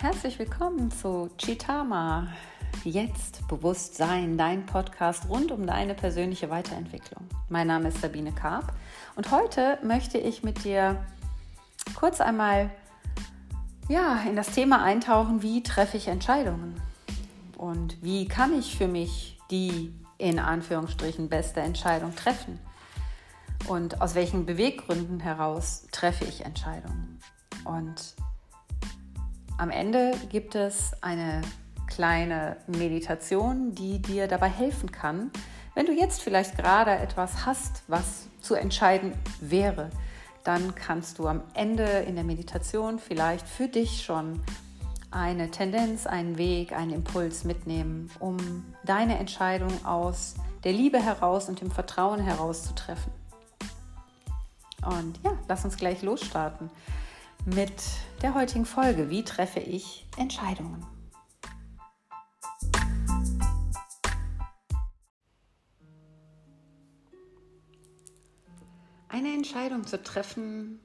Herzlich 0.00 0.38
willkommen 0.38 0.90
zu 0.90 1.28
Chitama. 1.36 2.28
Jetzt 2.84 3.46
Bewusstsein, 3.48 4.38
dein 4.38 4.64
Podcast 4.64 5.28
rund 5.28 5.52
um 5.52 5.66
deine 5.66 5.92
persönliche 5.92 6.48
Weiterentwicklung. 6.48 7.28
Mein 7.50 7.66
Name 7.66 7.88
ist 7.88 8.00
Sabine 8.00 8.32
Karp 8.32 8.72
und 9.14 9.30
heute 9.30 9.78
möchte 9.82 10.16
ich 10.16 10.42
mit 10.42 10.64
dir 10.64 11.04
kurz 11.94 12.22
einmal 12.22 12.70
ja, 13.90 14.22
in 14.26 14.36
das 14.36 14.52
Thema 14.52 14.82
eintauchen, 14.82 15.42
wie 15.42 15.62
treffe 15.62 15.98
ich 15.98 16.08
Entscheidungen 16.08 16.80
und 17.58 18.02
wie 18.02 18.26
kann 18.26 18.58
ich 18.58 18.78
für 18.78 18.88
mich 18.88 19.38
die 19.50 19.92
in 20.16 20.38
Anführungsstrichen 20.38 21.28
beste 21.28 21.60
Entscheidung 21.60 22.16
treffen 22.16 22.58
und 23.68 24.00
aus 24.00 24.14
welchen 24.14 24.46
Beweggründen 24.46 25.20
heraus 25.20 25.88
treffe 25.92 26.24
ich 26.24 26.46
Entscheidungen. 26.46 27.20
Und 27.66 28.14
am 29.60 29.68
Ende 29.68 30.12
gibt 30.30 30.54
es 30.54 30.94
eine 31.02 31.42
kleine 31.86 32.56
Meditation, 32.66 33.74
die 33.74 34.00
dir 34.00 34.26
dabei 34.26 34.48
helfen 34.48 34.90
kann, 34.90 35.30
wenn 35.74 35.84
du 35.84 35.92
jetzt 35.92 36.22
vielleicht 36.22 36.56
gerade 36.56 36.92
etwas 36.92 37.44
hast, 37.44 37.82
was 37.86 38.26
zu 38.40 38.54
entscheiden 38.54 39.12
wäre, 39.42 39.90
dann 40.44 40.74
kannst 40.74 41.18
du 41.18 41.28
am 41.28 41.42
Ende 41.52 41.84
in 41.84 42.14
der 42.14 42.24
Meditation 42.24 42.98
vielleicht 42.98 43.46
für 43.46 43.68
dich 43.68 44.02
schon 44.02 44.40
eine 45.10 45.50
Tendenz, 45.50 46.06
einen 46.06 46.38
Weg, 46.38 46.72
einen 46.72 46.92
Impuls 46.92 47.44
mitnehmen, 47.44 48.10
um 48.18 48.38
deine 48.84 49.18
Entscheidung 49.18 49.84
aus 49.84 50.36
der 50.64 50.72
Liebe 50.72 51.02
heraus 51.02 51.50
und 51.50 51.60
dem 51.60 51.70
Vertrauen 51.70 52.20
heraus 52.20 52.64
zu 52.64 52.74
treffen. 52.74 53.12
Und 54.86 55.20
ja, 55.22 55.32
lass 55.48 55.66
uns 55.66 55.76
gleich 55.76 56.00
losstarten 56.00 56.70
mit 57.46 57.72
der 58.22 58.34
heutigen 58.34 58.66
Folge. 58.66 59.10
Wie 59.10 59.24
treffe 59.24 59.60
ich 59.60 60.06
Entscheidungen? 60.16 60.84
Eine 69.08 69.34
Entscheidung 69.34 69.86
zu 69.86 70.02
treffen 70.02 70.80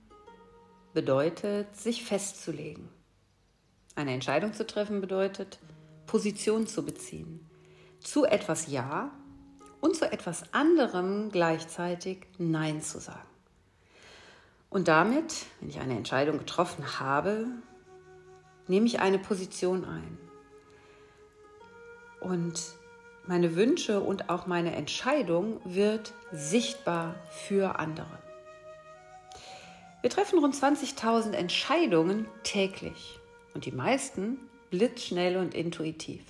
bedeutet, 0.94 1.76
sich 1.76 2.04
festzulegen. 2.04 2.90
Eine 3.96 4.14
Entscheidung 4.14 4.54
zu 4.54 4.66
treffen 4.66 5.00
bedeutet, 5.00 5.60
Position 6.06 6.68
zu 6.68 6.84
beziehen. 6.84 7.48
Zu 8.00 8.26
etwas 8.26 8.68
Ja 8.68 9.12
und 9.82 9.96
zu 9.96 10.12
etwas 10.12 10.54
anderem 10.54 11.30
gleichzeitig 11.30 12.28
Nein 12.38 12.82
zu 12.82 13.00
sagen. 13.00 13.35
Und 14.76 14.90
damit, 14.90 15.46
wenn 15.62 15.70
ich 15.70 15.80
eine 15.80 15.96
Entscheidung 15.96 16.38
getroffen 16.38 17.00
habe, 17.00 17.48
nehme 18.68 18.86
ich 18.88 19.00
eine 19.00 19.18
Position 19.18 19.86
ein. 19.86 20.18
Und 22.20 22.60
meine 23.26 23.56
Wünsche 23.56 24.02
und 24.02 24.30
auch 24.30 24.48
meine 24.48 24.76
Entscheidung 24.76 25.62
wird 25.64 26.14
sichtbar 26.34 27.16
für 27.30 27.80
andere. 27.80 28.20
Wir 30.02 30.10
treffen 30.10 30.40
rund 30.40 30.54
20.000 30.54 31.32
Entscheidungen 31.32 32.26
täglich 32.44 33.18
und 33.54 33.64
die 33.64 33.72
meisten 33.72 34.40
blitzschnell 34.72 35.38
und 35.38 35.54
intuitiv. 35.54 36.22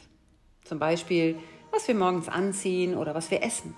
Zum 0.64 0.78
Beispiel, 0.78 1.36
was 1.72 1.88
wir 1.88 1.96
morgens 1.96 2.30
anziehen 2.30 2.94
oder 2.94 3.16
was 3.16 3.32
wir 3.32 3.42
essen. 3.42 3.76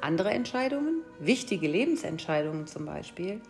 Andere 0.00 0.30
Entscheidungen, 0.30 1.02
wichtige 1.18 1.68
Lebensentscheidungen 1.68 2.66
zum 2.66 2.86
Beispiel, 2.86 3.40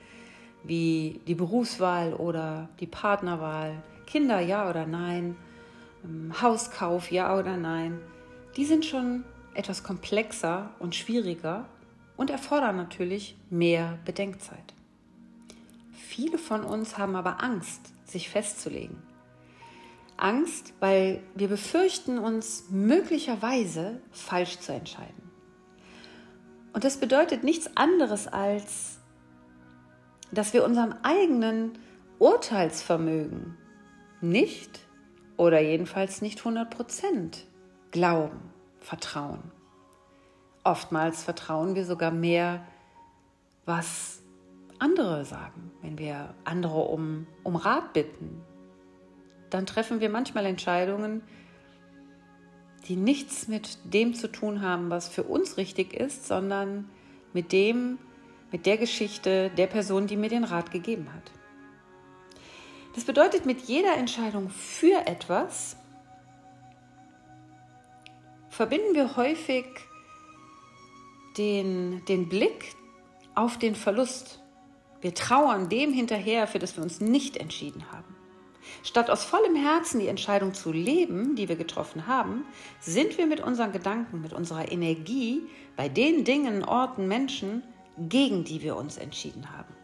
wie 0.65 1.21
die 1.27 1.35
Berufswahl 1.35 2.15
oder 2.15 2.69
die 2.81 2.87
Partnerwahl, 2.87 3.83
Kinder 4.07 4.41
ja 4.41 4.69
oder 4.69 4.87
nein, 4.87 5.37
ähm, 6.05 6.33
Hauskauf 6.41 7.11
ja 7.11 7.39
oder 7.39 7.57
nein, 7.57 7.99
die 8.57 8.65
sind 8.65 8.85
schon 8.85 9.25
etwas 9.55 9.83
komplexer 9.83 10.71
und 10.79 10.95
schwieriger 10.95 11.67
und 12.17 12.31
erfordern 12.31 12.77
natürlich 12.77 13.37
mehr 13.49 13.99
Bedenkzeit. 14.05 14.75
Viele 15.93 16.39
von 16.39 16.65
uns 16.65 16.99
haben 16.99 17.17
aber 17.17 17.43
Angst, 17.43 17.81
sich 18.05 18.29
festzulegen. 18.29 18.99
Angst, 20.17 20.75
weil 20.81 21.23
wir 21.35 21.49
befürchten, 21.49 22.19
uns 22.19 22.65
möglicherweise 22.69 24.03
falsch 24.11 24.59
zu 24.59 24.73
entscheiden. 24.73 25.30
Und 26.73 26.85
das 26.85 26.99
bedeutet 26.99 27.45
nichts 27.45 27.77
anderes 27.77 28.29
als, 28.29 28.99
dass 30.31 30.53
wir 30.53 30.65
unserem 30.65 30.95
eigenen 31.03 31.79
Urteilsvermögen 32.19 33.57
nicht 34.21 34.81
oder 35.37 35.61
jedenfalls 35.61 36.23
nicht 36.23 36.39
100 36.41 36.71
Prozent 36.71 37.47
glauben, 37.91 38.41
vertrauen. 38.79 39.51
Oftmals 40.63 41.25
vertrauen 41.25 41.75
wir 41.75 41.85
sogar 41.85 42.11
mehr, 42.11 42.65
was 43.65 44.23
andere 44.79 45.25
sagen. 45.25 45.71
Wenn 45.83 45.99
wir 45.99 46.35
andere 46.45 46.81
um, 46.81 47.27
um 47.43 47.57
Rat 47.57 47.93
bitten, 47.93 48.43
dann 49.49 49.67
treffen 49.67 50.01
wir 50.01 50.11
manchmal 50.11 50.47
Entscheidungen, 50.47 51.23
die 52.89 52.97
nichts 52.97 53.49
mit 53.49 53.79
dem 53.85 54.15
zu 54.15 54.31
tun 54.31 54.63
haben, 54.63 54.91
was 54.91 55.09
für 55.09 55.23
uns 55.25 55.57
richtig 55.57 55.95
ist, 55.95 56.27
sondern 56.27 56.89
mit 57.33 57.53
dem, 57.53 57.99
mit 58.51 58.67
der 58.67 58.79
Geschichte 58.79 59.51
der 59.57 59.67
Person, 59.67 60.07
die 60.07 60.17
mir 60.17 60.29
den 60.29 60.45
Rat 60.45 60.71
gegeben 60.71 61.13
hat. 61.13 61.31
Das 62.95 63.05
bedeutet, 63.05 63.47
mit 63.47 63.63
jeder 63.63 63.97
Entscheidung 63.97 64.51
für 64.51 65.07
etwas 65.07 65.77
verbinden 68.49 68.95
wir 68.95 69.17
häufig 69.17 69.65
den, 71.39 72.05
den 72.07 72.29
Blick 72.29 72.75
auf 73.35 73.59
den 73.59 73.75
Verlust. 73.75 74.41
Wir 75.01 75.15
trauern 75.15 75.69
dem 75.69 75.93
hinterher, 75.93 76.47
für 76.47 76.59
das 76.59 76.77
wir 76.77 76.83
uns 76.83 77.01
nicht 77.01 77.37
entschieden 77.37 77.91
haben. 77.93 78.20
Statt 78.83 79.11
aus 79.11 79.25
vollem 79.25 79.57
Herzen 79.57 80.01
die 80.01 80.09
Entscheidung 80.09 80.55
zu 80.55 80.73
leben, 80.73 81.37
die 81.37 81.49
wir 81.49 81.57
getroffen 81.57 82.07
haben, 82.07 82.45
sind 82.81 83.19
wir 83.19 83.27
mit 83.27 83.41
unseren 83.41 83.73
Gedanken, 83.73 84.21
mit 84.21 84.33
unserer 84.33 84.71
Energie 84.71 85.43
bei 85.77 85.89
den 85.89 86.25
Dingen, 86.25 86.65
Orten, 86.65 87.09
Menschen, 87.09 87.63
gegen 87.99 88.45
die 88.45 88.63
wir 88.63 88.77
uns 88.77 88.97
entschieden 88.97 89.51
haben. 89.57 89.75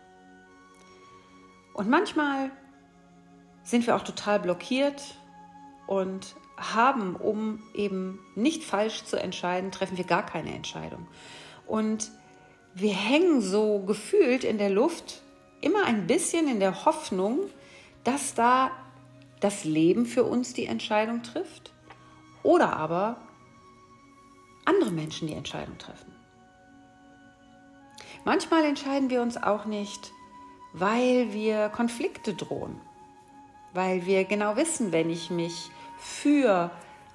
Und 1.74 1.90
manchmal 1.90 2.50
sind 3.62 3.86
wir 3.86 3.96
auch 3.96 4.04
total 4.04 4.40
blockiert 4.40 5.02
und 5.86 6.36
haben, 6.56 7.16
um 7.16 7.62
eben 7.74 8.18
nicht 8.34 8.64
falsch 8.64 9.04
zu 9.04 9.20
entscheiden, 9.20 9.72
treffen 9.72 9.98
wir 9.98 10.04
gar 10.04 10.24
keine 10.24 10.54
Entscheidung. 10.54 11.06
Und 11.66 12.10
wir 12.74 12.94
hängen 12.94 13.40
so 13.40 13.80
gefühlt 13.80 14.44
in 14.44 14.58
der 14.58 14.70
Luft, 14.70 15.22
immer 15.60 15.84
ein 15.84 16.06
bisschen 16.06 16.48
in 16.48 16.60
der 16.60 16.84
Hoffnung, 16.84 17.40
dass 18.06 18.34
da 18.34 18.70
das 19.40 19.64
Leben 19.64 20.06
für 20.06 20.22
uns 20.22 20.54
die 20.54 20.66
Entscheidung 20.66 21.24
trifft 21.24 21.72
oder 22.44 22.76
aber 22.76 23.16
andere 24.64 24.92
Menschen 24.92 25.26
die 25.26 25.34
Entscheidung 25.34 25.76
treffen. 25.76 26.14
Manchmal 28.24 28.64
entscheiden 28.64 29.10
wir 29.10 29.22
uns 29.22 29.36
auch 29.36 29.64
nicht, 29.64 30.12
weil 30.72 31.32
wir 31.32 31.68
Konflikte 31.68 32.34
drohen, 32.34 32.80
weil 33.74 34.06
wir 34.06 34.24
genau 34.24 34.56
wissen, 34.56 34.92
wenn 34.92 35.10
ich 35.10 35.30
mich 35.30 35.70
für 35.98 36.70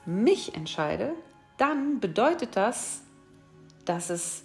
mich 0.05 0.55
entscheide, 0.55 1.13
dann 1.57 2.01
bedeutet 2.01 2.57
das, 2.57 3.01
dass 3.85 4.09
es 4.09 4.43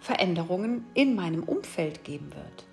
Veränderungen 0.00 0.86
in 0.94 1.16
meinem 1.16 1.42
Umfeld 1.42 2.04
geben 2.04 2.32
wird. 2.34 2.69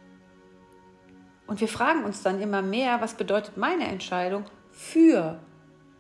Und 1.48 1.62
wir 1.62 1.70
fragen 1.70 2.04
uns 2.04 2.22
dann 2.22 2.42
immer 2.42 2.62
mehr, 2.62 3.02
was 3.02 3.16
bedeutet 3.16 3.58
meine 3.58 3.88
Entscheidung 3.88 4.46
für 4.72 5.40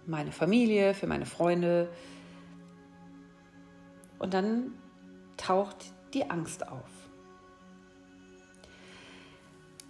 meine 0.05 0.31
Familie, 0.31 0.93
für 0.93 1.07
meine 1.07 1.25
Freunde. 1.25 1.89
Und 4.19 4.33
dann 4.33 4.73
taucht 5.37 5.77
die 6.13 6.29
Angst 6.29 6.67
auf. 6.67 6.89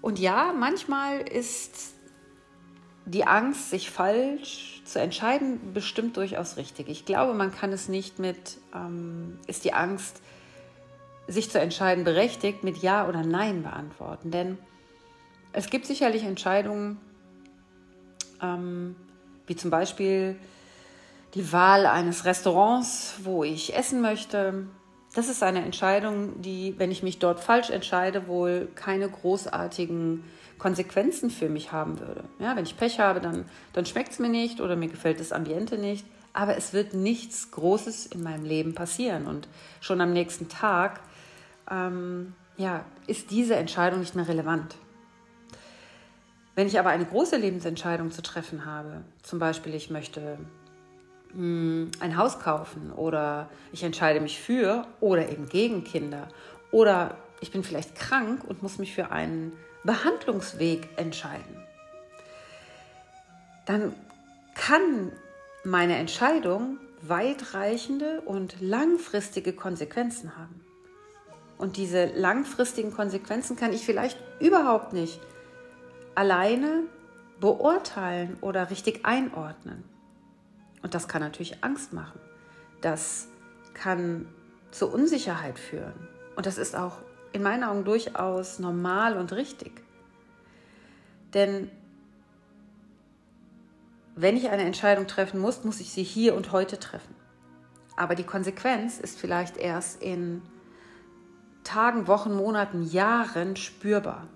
Und 0.01 0.19
ja, 0.19 0.53
manchmal 0.57 1.19
ist 1.27 1.95
die 3.05 3.25
Angst, 3.25 3.69
sich 3.69 3.89
falsch 3.89 4.81
zu 4.85 4.99
entscheiden, 4.99 5.73
bestimmt 5.73 6.17
durchaus 6.17 6.57
richtig. 6.57 6.89
Ich 6.89 7.05
glaube, 7.05 7.33
man 7.33 7.51
kann 7.51 7.71
es 7.71 7.87
nicht 7.87 8.19
mit, 8.19 8.57
ähm, 8.75 9.39
ist 9.47 9.63
die 9.63 9.73
Angst, 9.73 10.21
sich 11.27 11.49
zu 11.49 11.59
entscheiden, 11.59 12.03
berechtigt, 12.03 12.63
mit 12.63 12.77
Ja 12.77 13.07
oder 13.07 13.23
Nein 13.23 13.63
beantworten. 13.63 14.31
Denn 14.31 14.57
es 15.57 15.71
gibt 15.71 15.87
sicherlich 15.87 16.23
Entscheidungen, 16.23 16.99
ähm, 18.43 18.95
wie 19.47 19.55
zum 19.55 19.71
Beispiel 19.71 20.35
die 21.33 21.51
Wahl 21.51 21.87
eines 21.87 22.25
Restaurants, 22.25 23.15
wo 23.23 23.43
ich 23.43 23.75
essen 23.75 24.01
möchte. 24.01 24.67
das 25.15 25.29
ist 25.29 25.41
eine 25.41 25.65
Entscheidung, 25.65 26.43
die, 26.43 26.75
wenn 26.77 26.91
ich 26.91 27.01
mich 27.01 27.17
dort 27.17 27.39
falsch 27.39 27.71
entscheide, 27.71 28.27
wohl 28.27 28.67
keine 28.75 29.09
großartigen 29.09 30.23
Konsequenzen 30.59 31.31
für 31.31 31.49
mich 31.49 31.71
haben 31.71 31.99
würde. 31.99 32.23
Ja, 32.37 32.55
wenn 32.55 32.65
ich 32.65 32.77
Pech 32.77 32.99
habe, 32.99 33.19
dann, 33.19 33.45
dann 33.73 33.87
schmeckt 33.87 34.11
es 34.11 34.19
mir 34.19 34.29
nicht 34.29 34.61
oder 34.61 34.75
mir 34.75 34.89
gefällt 34.89 35.19
das 35.19 35.31
Ambiente 35.31 35.79
nicht. 35.79 36.05
Aber 36.33 36.55
es 36.55 36.71
wird 36.71 36.93
nichts 36.93 37.49
Großes 37.49 38.05
in 38.05 38.21
meinem 38.21 38.45
Leben 38.45 38.75
passieren. 38.75 39.25
Und 39.25 39.47
schon 39.81 40.01
am 40.01 40.13
nächsten 40.13 40.49
Tag 40.49 40.99
ähm, 41.71 42.35
ja, 42.57 42.85
ist 43.07 43.31
diese 43.31 43.55
Entscheidung 43.55 44.01
nicht 44.01 44.13
mehr 44.13 44.27
relevant. 44.27 44.75
Wenn 46.57 46.65
ich 46.65 46.79
aber 46.79 46.89
eine 46.89 47.05
große 47.05 47.37
Lebensentscheidung 47.37 48.09
zu 48.09 48.23
treffen 48.23 48.65
habe, 48.65 49.03
zum 49.21 49.37
Beispiel 49.37 49.75
ich 49.75 49.91
möchte 49.91 50.39
hm, 51.33 51.91
ein 51.99 52.17
Haus 52.17 52.39
kaufen 52.39 52.91
oder 52.91 53.51
ich 53.71 53.83
entscheide 53.83 54.19
mich 54.19 54.39
für 54.39 54.87
oder 54.99 55.29
eben 55.29 55.47
gegen 55.47 55.83
Kinder 55.83 56.29
oder 56.71 57.15
ich 57.41 57.51
bin 57.51 57.63
vielleicht 57.63 57.93
krank 57.93 58.43
und 58.43 58.63
muss 58.63 58.79
mich 58.79 58.95
für 58.95 59.11
einen 59.11 59.53
Behandlungsweg 59.83 60.89
entscheiden, 60.95 61.63
dann 63.67 63.93
kann 64.55 65.11
meine 65.63 65.97
Entscheidung 65.97 66.79
weitreichende 67.03 68.21
und 68.21 68.59
langfristige 68.61 69.53
Konsequenzen 69.53 70.35
haben. 70.35 70.59
Und 71.59 71.77
diese 71.77 72.05
langfristigen 72.15 72.91
Konsequenzen 72.91 73.55
kann 73.55 73.73
ich 73.73 73.85
vielleicht 73.85 74.17
überhaupt 74.39 74.93
nicht 74.93 75.19
alleine 76.17 76.83
beurteilen 77.39 78.37
oder 78.41 78.71
richtig 78.71 79.05
einordnen. 79.05 79.83
Und 80.81 80.95
das 80.95 81.07
kann 81.07 81.21
natürlich 81.21 81.63
Angst 81.63 81.93
machen. 81.93 82.19
Das 82.81 83.27
kann 83.75 84.27
zur 84.71 84.91
Unsicherheit 84.91 85.59
führen. 85.59 85.93
Und 86.35 86.47
das 86.47 86.57
ist 86.57 86.75
auch 86.75 86.97
in 87.33 87.43
meinen 87.43 87.63
Augen 87.63 87.83
durchaus 87.83 88.57
normal 88.57 89.15
und 89.15 89.31
richtig. 89.33 89.83
Denn 91.35 91.69
wenn 94.15 94.35
ich 94.35 94.49
eine 94.49 94.63
Entscheidung 94.63 95.05
treffen 95.05 95.39
muss, 95.39 95.63
muss 95.63 95.79
ich 95.79 95.91
sie 95.91 96.03
hier 96.03 96.33
und 96.33 96.51
heute 96.51 96.79
treffen. 96.79 97.13
Aber 97.95 98.15
die 98.15 98.23
Konsequenz 98.23 98.97
ist 98.97 99.19
vielleicht 99.19 99.57
erst 99.57 100.01
in 100.01 100.41
Tagen, 101.63 102.07
Wochen, 102.07 102.33
Monaten, 102.33 102.81
Jahren 102.81 103.55
spürbar. 103.55 104.27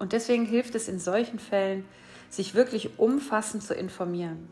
Und 0.00 0.12
deswegen 0.12 0.44
hilft 0.44 0.74
es 0.74 0.88
in 0.88 0.98
solchen 0.98 1.38
Fällen, 1.38 1.84
sich 2.28 2.56
wirklich 2.56 2.98
umfassend 2.98 3.62
zu 3.62 3.74
informieren 3.74 4.48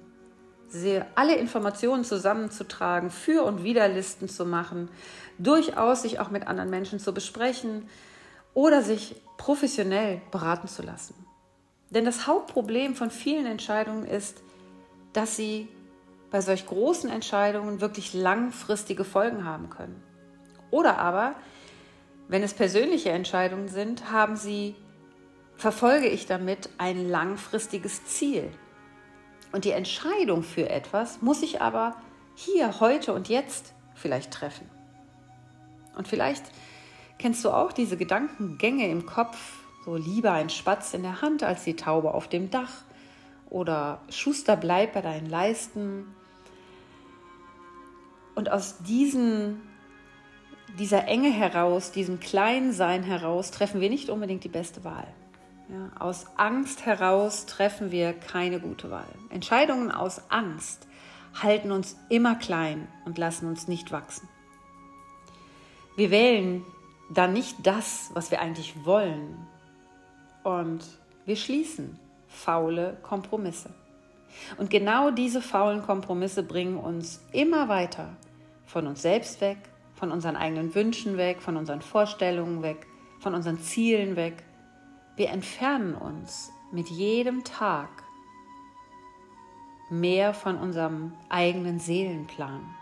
alle 1.14 1.36
Informationen 1.36 2.04
zusammenzutragen, 2.04 3.10
Für- 3.10 3.44
und 3.44 3.64
Widerlisten 3.64 4.28
zu 4.28 4.44
machen, 4.44 4.90
durchaus 5.38 6.02
sich 6.02 6.20
auch 6.20 6.30
mit 6.30 6.46
anderen 6.46 6.70
Menschen 6.70 6.98
zu 6.98 7.14
besprechen 7.14 7.88
oder 8.54 8.82
sich 8.82 9.16
professionell 9.36 10.20
beraten 10.30 10.68
zu 10.68 10.82
lassen. 10.82 11.14
Denn 11.90 12.04
das 12.04 12.26
Hauptproblem 12.26 12.94
von 12.94 13.10
vielen 13.10 13.46
Entscheidungen 13.46 14.04
ist, 14.04 14.42
dass 15.12 15.36
sie 15.36 15.68
bei 16.30 16.42
solch 16.42 16.66
großen 16.66 17.08
Entscheidungen 17.08 17.80
wirklich 17.80 18.12
langfristige 18.12 19.04
Folgen 19.04 19.44
haben 19.44 19.70
können. 19.70 20.02
Oder 20.70 20.98
aber, 20.98 21.34
wenn 22.28 22.42
es 22.42 22.52
persönliche 22.52 23.08
Entscheidungen 23.08 23.68
sind, 23.68 24.10
haben 24.12 24.36
sie, 24.36 24.74
verfolge 25.58 26.06
ich 26.06 26.24
damit 26.26 26.70
ein 26.78 27.08
langfristiges 27.08 28.06
Ziel. 28.06 28.50
Und 29.52 29.64
die 29.64 29.72
Entscheidung 29.72 30.42
für 30.42 30.70
etwas 30.70 31.20
muss 31.20 31.42
ich 31.42 31.60
aber 31.60 31.96
hier, 32.34 32.80
heute 32.80 33.12
und 33.12 33.28
jetzt 33.28 33.74
vielleicht 33.94 34.32
treffen. 34.32 34.70
Und 35.96 36.06
vielleicht 36.06 36.44
kennst 37.18 37.44
du 37.44 37.50
auch 37.50 37.72
diese 37.72 37.96
Gedankengänge 37.96 38.88
im 38.88 39.04
Kopf, 39.04 39.36
so 39.84 39.96
lieber 39.96 40.32
ein 40.32 40.48
Spatz 40.48 40.94
in 40.94 41.02
der 41.02 41.20
Hand 41.22 41.42
als 41.42 41.64
die 41.64 41.74
Taube 41.74 42.14
auf 42.14 42.28
dem 42.28 42.50
Dach 42.50 42.70
oder 43.50 44.00
Schuster 44.10 44.56
bleib 44.56 44.92
bei 44.92 45.00
deinen 45.00 45.28
Leisten. 45.28 46.14
Und 48.36 48.52
aus 48.52 48.78
diesen, 48.82 49.60
dieser 50.78 51.08
Enge 51.08 51.30
heraus, 51.30 51.90
diesem 51.90 52.20
Kleinsein 52.20 53.02
heraus, 53.02 53.50
treffen 53.50 53.80
wir 53.80 53.90
nicht 53.90 54.10
unbedingt 54.10 54.44
die 54.44 54.48
beste 54.48 54.84
Wahl. 54.84 55.08
Ja, 55.70 55.90
aus 55.98 56.26
Angst 56.36 56.86
heraus 56.86 57.44
treffen 57.44 57.90
wir 57.90 58.14
keine 58.14 58.58
gute 58.58 58.90
Wahl. 58.90 59.08
Entscheidungen 59.28 59.90
aus 59.90 60.22
Angst 60.30 60.86
halten 61.42 61.72
uns 61.72 61.96
immer 62.08 62.36
klein 62.36 62.88
und 63.04 63.18
lassen 63.18 63.46
uns 63.46 63.68
nicht 63.68 63.92
wachsen. 63.92 64.28
Wir 65.96 66.10
wählen 66.10 66.64
dann 67.10 67.34
nicht 67.34 67.66
das, 67.66 68.10
was 68.14 68.30
wir 68.30 68.40
eigentlich 68.40 68.84
wollen. 68.86 69.36
Und 70.42 70.84
wir 71.26 71.36
schließen 71.36 71.98
faule 72.28 72.96
Kompromisse. 73.02 73.70
Und 74.56 74.70
genau 74.70 75.10
diese 75.10 75.42
faulen 75.42 75.82
Kompromisse 75.82 76.42
bringen 76.42 76.78
uns 76.78 77.20
immer 77.32 77.68
weiter 77.68 78.16
von 78.64 78.86
uns 78.86 79.02
selbst 79.02 79.40
weg, 79.40 79.58
von 79.96 80.12
unseren 80.12 80.36
eigenen 80.36 80.74
Wünschen 80.74 81.16
weg, 81.16 81.42
von 81.42 81.56
unseren 81.56 81.82
Vorstellungen 81.82 82.62
weg, 82.62 82.86
von 83.20 83.34
unseren 83.34 83.58
Zielen 83.58 84.16
weg 84.16 84.44
wir 85.18 85.30
entfernen 85.30 85.94
uns 85.94 86.52
mit 86.70 86.88
jedem 86.88 87.42
Tag 87.42 88.04
mehr 89.90 90.32
von 90.32 90.56
unserem 90.56 91.12
eigenen 91.28 91.80
Seelenplan. 91.80 92.74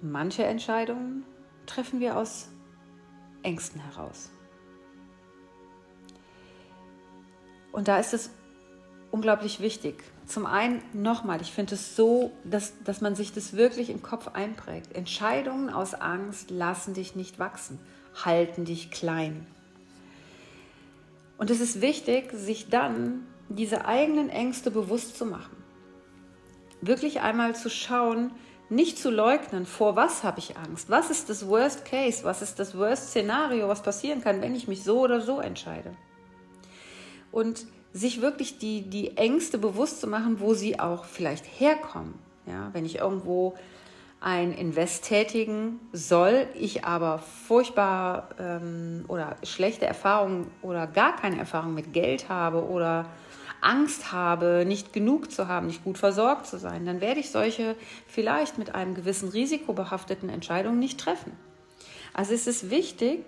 Manche 0.00 0.44
Entscheidungen 0.44 1.24
treffen 1.66 2.00
wir 2.00 2.16
aus 2.16 2.48
Ängsten 3.42 3.80
heraus. 3.80 4.30
Und 7.72 7.88
da 7.88 7.98
ist 7.98 8.14
es 8.14 8.30
unglaublich 9.10 9.60
wichtig. 9.60 10.11
Zum 10.32 10.46
einen 10.46 10.82
nochmal, 10.94 11.42
ich 11.42 11.52
finde 11.52 11.74
es 11.74 11.94
so, 11.94 12.32
dass, 12.42 12.72
dass 12.84 13.02
man 13.02 13.14
sich 13.14 13.34
das 13.34 13.52
wirklich 13.52 13.90
im 13.90 14.00
Kopf 14.00 14.28
einprägt. 14.28 14.96
Entscheidungen 14.96 15.68
aus 15.68 15.92
Angst 15.92 16.50
lassen 16.50 16.94
dich 16.94 17.14
nicht 17.14 17.38
wachsen, 17.38 17.78
halten 18.24 18.64
dich 18.64 18.90
klein. 18.90 19.46
Und 21.36 21.50
es 21.50 21.60
ist 21.60 21.82
wichtig, 21.82 22.32
sich 22.32 22.70
dann 22.70 23.26
diese 23.50 23.84
eigenen 23.84 24.30
Ängste 24.30 24.70
bewusst 24.70 25.18
zu 25.18 25.26
machen. 25.26 25.54
Wirklich 26.80 27.20
einmal 27.20 27.54
zu 27.54 27.68
schauen, 27.68 28.30
nicht 28.70 28.98
zu 28.98 29.10
leugnen, 29.10 29.66
vor 29.66 29.96
was 29.96 30.24
habe 30.24 30.38
ich 30.38 30.56
Angst? 30.56 30.88
Was 30.88 31.10
ist 31.10 31.28
das 31.28 31.46
Worst 31.46 31.84
Case? 31.84 32.24
Was 32.24 32.40
ist 32.40 32.58
das 32.58 32.74
Worst 32.74 33.08
Szenario, 33.08 33.68
was 33.68 33.82
passieren 33.82 34.22
kann, 34.22 34.40
wenn 34.40 34.54
ich 34.54 34.66
mich 34.66 34.82
so 34.82 35.00
oder 35.00 35.20
so 35.20 35.40
entscheide? 35.40 35.94
Und 37.32 37.66
sich 37.92 38.20
wirklich 38.20 38.58
die, 38.58 38.82
die 38.82 39.16
Ängste 39.16 39.58
bewusst 39.58 40.00
zu 40.00 40.06
machen, 40.06 40.40
wo 40.40 40.54
sie 40.54 40.80
auch 40.80 41.04
vielleicht 41.04 41.44
herkommen. 41.44 42.14
Ja, 42.46 42.70
wenn 42.72 42.84
ich 42.84 42.96
irgendwo 42.96 43.54
ein 44.20 44.52
Invest 44.52 45.04
tätigen 45.04 45.80
soll, 45.92 46.46
ich 46.54 46.84
aber 46.84 47.18
furchtbar 47.18 48.28
ähm, 48.38 49.04
oder 49.08 49.36
schlechte 49.42 49.84
Erfahrungen 49.84 50.50
oder 50.62 50.86
gar 50.86 51.16
keine 51.16 51.38
Erfahrung 51.38 51.74
mit 51.74 51.92
Geld 51.92 52.28
habe 52.28 52.64
oder 52.64 53.06
Angst 53.60 54.12
habe, 54.12 54.64
nicht 54.66 54.92
genug 54.92 55.30
zu 55.30 55.48
haben, 55.48 55.66
nicht 55.66 55.84
gut 55.84 55.98
versorgt 55.98 56.46
zu 56.46 56.58
sein, 56.58 56.86
dann 56.86 57.00
werde 57.00 57.20
ich 57.20 57.30
solche 57.30 57.76
vielleicht 58.06 58.58
mit 58.58 58.74
einem 58.74 58.94
gewissen 58.94 59.28
Risiko 59.28 59.72
behafteten 59.72 60.28
Entscheidungen 60.28 60.78
nicht 60.78 60.98
treffen. 60.98 61.32
Also 62.12 62.32
es 62.34 62.46
ist 62.46 62.70
wichtig 62.70 63.24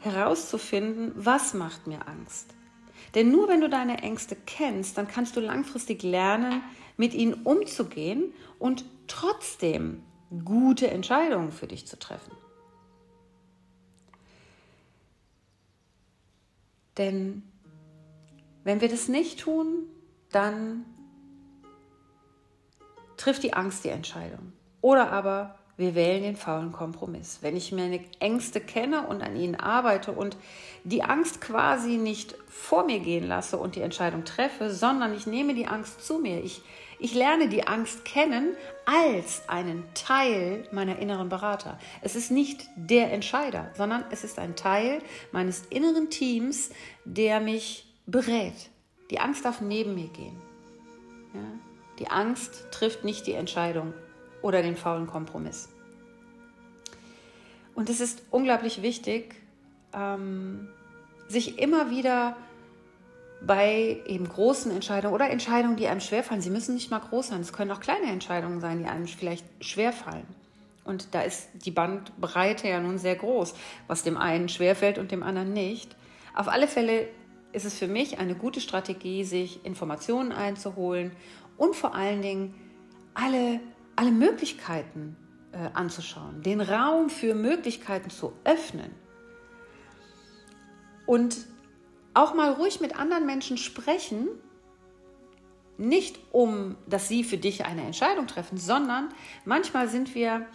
herauszufinden, 0.00 1.12
was 1.14 1.54
macht 1.54 1.86
mir 1.86 2.06
Angst. 2.06 2.54
Denn 3.14 3.30
nur 3.30 3.48
wenn 3.48 3.60
du 3.60 3.68
deine 3.68 4.02
Ängste 4.02 4.36
kennst, 4.36 4.98
dann 4.98 5.08
kannst 5.08 5.36
du 5.36 5.40
langfristig 5.40 6.02
lernen, 6.02 6.62
mit 6.96 7.14
ihnen 7.14 7.34
umzugehen 7.34 8.32
und 8.58 8.84
trotzdem 9.06 10.02
gute 10.44 10.90
Entscheidungen 10.90 11.52
für 11.52 11.66
dich 11.66 11.86
zu 11.86 11.98
treffen. 11.98 12.32
Denn 16.98 17.42
wenn 18.64 18.80
wir 18.80 18.88
das 18.88 19.08
nicht 19.08 19.40
tun, 19.40 19.86
dann 20.30 20.84
trifft 23.16 23.42
die 23.42 23.54
Angst 23.54 23.84
die 23.84 23.88
Entscheidung. 23.88 24.52
Oder 24.80 25.10
aber 25.12 25.58
wir 25.78 25.94
wählen 25.94 26.24
den 26.24 26.36
faulen 26.36 26.72
Kompromiss. 26.72 27.38
Wenn 27.40 27.56
ich 27.56 27.70
meine 27.70 28.00
Ängste 28.18 28.60
kenne 28.60 29.06
und 29.06 29.22
an 29.22 29.36
ihnen 29.36 29.54
arbeite 29.54 30.10
und 30.10 30.36
die 30.82 31.04
Angst 31.04 31.40
quasi 31.40 31.98
nicht 31.98 32.34
vor 32.48 32.84
mir 32.84 32.98
gehen 32.98 33.26
lasse 33.26 33.56
und 33.56 33.76
die 33.76 33.80
Entscheidung 33.80 34.24
treffe, 34.24 34.70
sondern 34.72 35.14
ich 35.14 35.28
nehme 35.28 35.54
die 35.54 35.68
Angst 35.68 36.04
zu 36.04 36.18
mir. 36.18 36.42
Ich, 36.42 36.62
ich 36.98 37.14
lerne 37.14 37.48
die 37.48 37.68
Angst 37.68 38.04
kennen 38.04 38.56
als 38.86 39.48
einen 39.48 39.84
Teil 39.94 40.66
meiner 40.72 40.98
inneren 40.98 41.28
Berater. 41.28 41.78
Es 42.02 42.16
ist 42.16 42.32
nicht 42.32 42.66
der 42.74 43.12
Entscheider, 43.12 43.70
sondern 43.76 44.04
es 44.10 44.24
ist 44.24 44.40
ein 44.40 44.56
Teil 44.56 45.00
meines 45.30 45.66
inneren 45.66 46.10
Teams, 46.10 46.70
der 47.04 47.38
mich 47.38 47.86
berät. 48.04 48.70
Die 49.12 49.20
Angst 49.20 49.44
darf 49.44 49.60
neben 49.60 49.94
mir 49.94 50.08
gehen. 50.08 50.36
Ja? 51.34 51.40
Die 52.00 52.08
Angst 52.08 52.64
trifft 52.72 53.04
nicht 53.04 53.28
die 53.28 53.34
Entscheidung 53.34 53.94
oder 54.42 54.62
den 54.62 54.76
faulen 54.76 55.06
Kompromiss. 55.06 55.68
Und 57.74 57.90
es 57.90 58.00
ist 58.00 58.22
unglaublich 58.30 58.82
wichtig, 58.82 59.36
ähm, 59.92 60.68
sich 61.28 61.58
immer 61.58 61.90
wieder 61.90 62.36
bei 63.40 64.02
eben 64.06 64.28
großen 64.28 64.72
Entscheidungen 64.72 65.14
oder 65.14 65.30
Entscheidungen, 65.30 65.76
die 65.76 65.86
einem 65.86 66.00
schwerfallen, 66.00 66.42
sie 66.42 66.50
müssen 66.50 66.74
nicht 66.74 66.90
mal 66.90 66.98
groß 66.98 67.28
sein, 67.28 67.40
es 67.40 67.52
können 67.52 67.70
auch 67.70 67.80
kleine 67.80 68.10
Entscheidungen 68.10 68.60
sein, 68.60 68.80
die 68.80 68.86
einem 68.86 69.06
vielleicht 69.06 69.46
schwerfallen. 69.60 70.26
Und 70.84 71.14
da 71.14 71.20
ist 71.20 71.50
die 71.66 71.70
Bandbreite 71.70 72.66
ja 72.66 72.80
nun 72.80 72.98
sehr 72.98 73.14
groß, 73.14 73.54
was 73.86 74.02
dem 74.02 74.16
einen 74.16 74.48
schwerfällt 74.48 74.98
und 74.98 75.12
dem 75.12 75.22
anderen 75.22 75.52
nicht. 75.52 75.94
Auf 76.34 76.48
alle 76.48 76.66
Fälle 76.66 77.08
ist 77.52 77.64
es 77.64 77.78
für 77.78 77.88
mich 77.88 78.18
eine 78.18 78.34
gute 78.34 78.60
Strategie, 78.60 79.24
sich 79.24 79.64
Informationen 79.64 80.32
einzuholen 80.32 81.12
und 81.56 81.76
vor 81.76 81.94
allen 81.94 82.22
Dingen 82.22 82.54
alle, 83.14 83.60
alle 83.98 84.12
Möglichkeiten 84.12 85.16
äh, 85.50 85.70
anzuschauen, 85.74 86.42
den 86.44 86.60
Raum 86.60 87.10
für 87.10 87.34
Möglichkeiten 87.34 88.10
zu 88.10 88.32
öffnen 88.44 88.92
und 91.04 91.36
auch 92.14 92.32
mal 92.32 92.52
ruhig 92.52 92.80
mit 92.80 92.96
anderen 92.96 93.26
Menschen 93.26 93.56
sprechen, 93.56 94.28
nicht 95.78 96.20
um, 96.30 96.76
dass 96.86 97.08
sie 97.08 97.24
für 97.24 97.38
dich 97.38 97.64
eine 97.64 97.82
Entscheidung 97.82 98.28
treffen, 98.28 98.56
sondern 98.56 99.08
manchmal 99.44 99.88
sind 99.88 100.14
wir, 100.14 100.46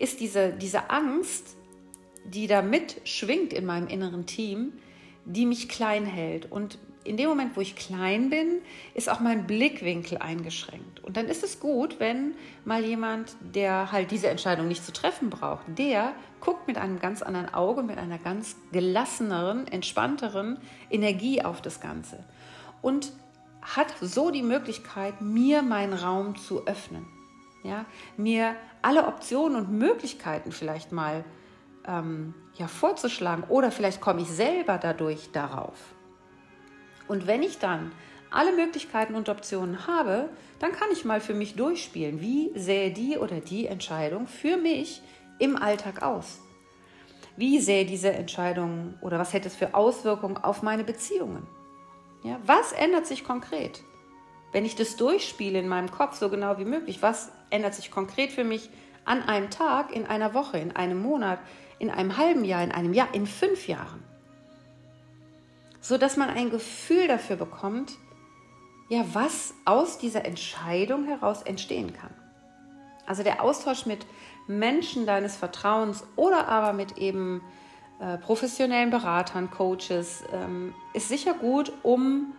ist 0.00 0.18
diese, 0.18 0.52
diese 0.52 0.90
Angst, 0.90 1.56
die 2.24 2.48
da 2.48 2.60
mitschwingt 2.60 3.52
in 3.52 3.66
meinem 3.66 3.86
inneren 3.86 4.26
Team, 4.26 4.72
die 5.24 5.46
mich 5.46 5.68
klein 5.68 6.04
hält. 6.04 6.50
Und 6.50 6.80
in 7.04 7.16
dem 7.16 7.28
Moment, 7.28 7.56
wo 7.56 7.60
ich 7.60 7.76
klein 7.76 8.30
bin, 8.30 8.60
ist 8.94 9.10
auch 9.10 9.20
mein 9.20 9.46
Blickwinkel 9.46 10.18
eingeschränkt. 10.18 11.00
Und 11.00 11.16
dann 11.16 11.26
ist 11.26 11.42
es 11.42 11.60
gut, 11.60 12.00
wenn 12.00 12.34
mal 12.64 12.84
jemand, 12.84 13.34
der 13.40 13.92
halt 13.92 14.10
diese 14.10 14.28
Entscheidung 14.28 14.68
nicht 14.68 14.84
zu 14.84 14.92
treffen 14.92 15.30
braucht, 15.30 15.64
der 15.66 16.12
guckt 16.40 16.66
mit 16.66 16.78
einem 16.78 17.00
ganz 17.00 17.22
anderen 17.22 17.52
Auge, 17.52 17.82
mit 17.82 17.98
einer 17.98 18.18
ganz 18.18 18.56
gelasseneren, 18.72 19.66
entspannteren 19.66 20.58
Energie 20.90 21.42
auf 21.42 21.60
das 21.60 21.80
Ganze. 21.80 22.24
Und 22.82 23.12
hat 23.62 23.94
so 24.00 24.30
die 24.30 24.42
Möglichkeit, 24.42 25.20
mir 25.20 25.62
meinen 25.62 25.92
Raum 25.92 26.36
zu 26.36 26.66
öffnen. 26.66 27.06
Ja, 27.62 27.84
mir 28.16 28.56
alle 28.82 29.06
Optionen 29.06 29.56
und 29.56 29.70
Möglichkeiten 29.70 30.50
vielleicht 30.50 30.90
mal 30.90 31.24
ähm, 31.86 32.34
ja, 32.54 32.66
vorzuschlagen 32.66 33.44
oder 33.44 33.70
vielleicht 33.70 34.00
komme 34.00 34.22
ich 34.22 34.28
selber 34.28 34.78
dadurch 34.78 35.30
darauf. 35.30 35.76
Und 37.12 37.26
wenn 37.26 37.42
ich 37.42 37.58
dann 37.58 37.92
alle 38.30 38.54
Möglichkeiten 38.56 39.14
und 39.16 39.28
Optionen 39.28 39.86
habe, 39.86 40.30
dann 40.60 40.72
kann 40.72 40.88
ich 40.92 41.04
mal 41.04 41.20
für 41.20 41.34
mich 41.34 41.56
durchspielen, 41.56 42.22
wie 42.22 42.50
sähe 42.58 42.90
die 42.90 43.18
oder 43.18 43.40
die 43.40 43.66
Entscheidung 43.66 44.26
für 44.26 44.56
mich 44.56 45.02
im 45.38 45.56
Alltag 45.56 46.00
aus. 46.02 46.40
Wie 47.36 47.60
sähe 47.60 47.84
diese 47.84 48.14
Entscheidung 48.14 48.94
oder 49.02 49.18
was 49.18 49.34
hätte 49.34 49.48
es 49.48 49.54
für 49.54 49.74
Auswirkungen 49.74 50.38
auf 50.38 50.62
meine 50.62 50.84
Beziehungen? 50.84 51.46
Ja, 52.22 52.40
was 52.46 52.72
ändert 52.72 53.06
sich 53.06 53.24
konkret? 53.24 53.82
Wenn 54.52 54.64
ich 54.64 54.74
das 54.74 54.96
durchspiele 54.96 55.58
in 55.58 55.68
meinem 55.68 55.90
Kopf 55.90 56.16
so 56.16 56.30
genau 56.30 56.56
wie 56.56 56.64
möglich, 56.64 57.02
was 57.02 57.30
ändert 57.50 57.74
sich 57.74 57.90
konkret 57.90 58.32
für 58.32 58.44
mich 58.44 58.70
an 59.04 59.20
einem 59.20 59.50
Tag, 59.50 59.94
in 59.94 60.06
einer 60.06 60.32
Woche, 60.32 60.56
in 60.56 60.74
einem 60.74 61.02
Monat, 61.02 61.40
in 61.78 61.90
einem 61.90 62.16
halben 62.16 62.46
Jahr, 62.46 62.64
in 62.64 62.72
einem 62.72 62.94
Jahr, 62.94 63.12
in 63.12 63.26
fünf 63.26 63.68
Jahren. 63.68 64.02
So 65.82 65.98
dass 65.98 66.16
man 66.16 66.30
ein 66.30 66.48
Gefühl 66.48 67.08
dafür 67.08 67.36
bekommt, 67.36 67.92
ja, 68.88 69.04
was 69.12 69.52
aus 69.64 69.98
dieser 69.98 70.24
Entscheidung 70.24 71.04
heraus 71.04 71.42
entstehen 71.42 71.92
kann. 71.92 72.14
Also 73.06 73.22
der 73.22 73.42
Austausch 73.42 73.84
mit 73.84 74.06
Menschen 74.46 75.06
deines 75.06 75.36
Vertrauens 75.36 76.04
oder 76.16 76.48
aber 76.48 76.72
mit 76.72 76.98
eben 76.98 77.42
äh, 78.00 78.18
professionellen 78.18 78.90
Beratern, 78.90 79.50
Coaches 79.50 80.24
ähm, 80.32 80.74
ist 80.94 81.08
sicher 81.08 81.34
gut, 81.34 81.72
um 81.82 82.32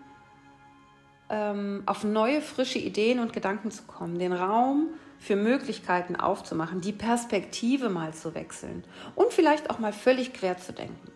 ähm, 1.29 1.83
auf 1.85 2.03
neue, 2.03 2.41
frische 2.41 2.79
Ideen 2.79 3.19
und 3.19 3.33
Gedanken 3.33 3.71
zu 3.71 3.83
kommen, 3.83 4.19
den 4.19 4.33
Raum 4.33 4.89
für 5.19 5.35
Möglichkeiten 5.35 6.15
aufzumachen, 6.15 6.81
die 6.81 6.91
Perspektive 6.91 7.89
mal 7.89 8.13
zu 8.13 8.35
wechseln 8.35 8.83
und 9.15 9.31
vielleicht 9.31 9.69
auch 9.69 9.79
mal 9.79 9.93
völlig 9.93 10.33
quer 10.33 10.57
zu 10.57 10.73
denken. 10.73 11.12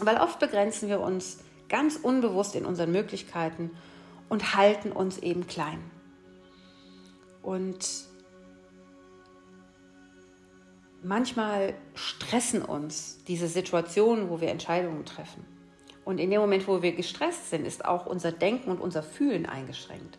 Weil 0.00 0.16
oft 0.18 0.38
begrenzen 0.38 0.88
wir 0.88 1.00
uns 1.00 1.38
ganz 1.68 1.96
unbewusst 1.96 2.54
in 2.56 2.64
unseren 2.64 2.92
Möglichkeiten 2.92 3.70
und 4.28 4.54
halten 4.56 4.92
uns 4.92 5.18
eben 5.18 5.46
klein. 5.46 5.78
Und 7.42 7.86
manchmal 11.02 11.74
stressen 11.94 12.62
uns 12.62 13.22
diese 13.24 13.48
Situationen, 13.48 14.30
wo 14.30 14.40
wir 14.40 14.48
Entscheidungen 14.48 15.04
treffen. 15.04 15.44
Und 16.04 16.18
in 16.18 16.30
dem 16.30 16.40
Moment, 16.40 16.66
wo 16.66 16.82
wir 16.82 16.92
gestresst 16.92 17.50
sind, 17.50 17.66
ist 17.66 17.84
auch 17.84 18.06
unser 18.06 18.32
Denken 18.32 18.70
und 18.70 18.80
unser 18.80 19.02
Fühlen 19.02 19.46
eingeschränkt. 19.46 20.18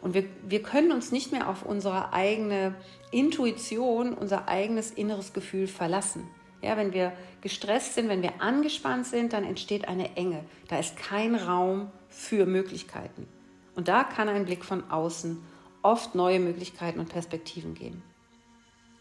Und 0.00 0.14
wir, 0.14 0.24
wir 0.46 0.62
können 0.62 0.92
uns 0.92 1.12
nicht 1.12 1.32
mehr 1.32 1.48
auf 1.48 1.64
unsere 1.64 2.12
eigene 2.12 2.74
Intuition, 3.12 4.14
unser 4.14 4.48
eigenes 4.48 4.90
inneres 4.90 5.32
Gefühl 5.32 5.68
verlassen. 5.68 6.28
Ja, 6.62 6.76
wenn 6.76 6.92
wir 6.92 7.12
gestresst 7.40 7.94
sind, 7.94 8.08
wenn 8.08 8.22
wir 8.22 8.40
angespannt 8.40 9.06
sind, 9.06 9.32
dann 9.32 9.44
entsteht 9.44 9.88
eine 9.88 10.16
Enge. 10.16 10.44
Da 10.68 10.78
ist 10.78 10.96
kein 10.96 11.34
Raum 11.34 11.90
für 12.08 12.46
Möglichkeiten. 12.46 13.26
Und 13.74 13.88
da 13.88 14.04
kann 14.04 14.28
ein 14.28 14.44
Blick 14.44 14.64
von 14.64 14.88
außen 14.90 15.42
oft 15.82 16.14
neue 16.14 16.38
Möglichkeiten 16.38 17.00
und 17.00 17.08
Perspektiven 17.08 17.74
geben. 17.74 18.02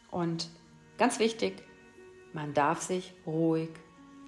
Und 0.10 0.50
ganz 0.98 1.20
wichtig, 1.20 1.62
man 2.34 2.54
darf 2.54 2.82
sich 2.82 3.14
ruhig 3.28 3.70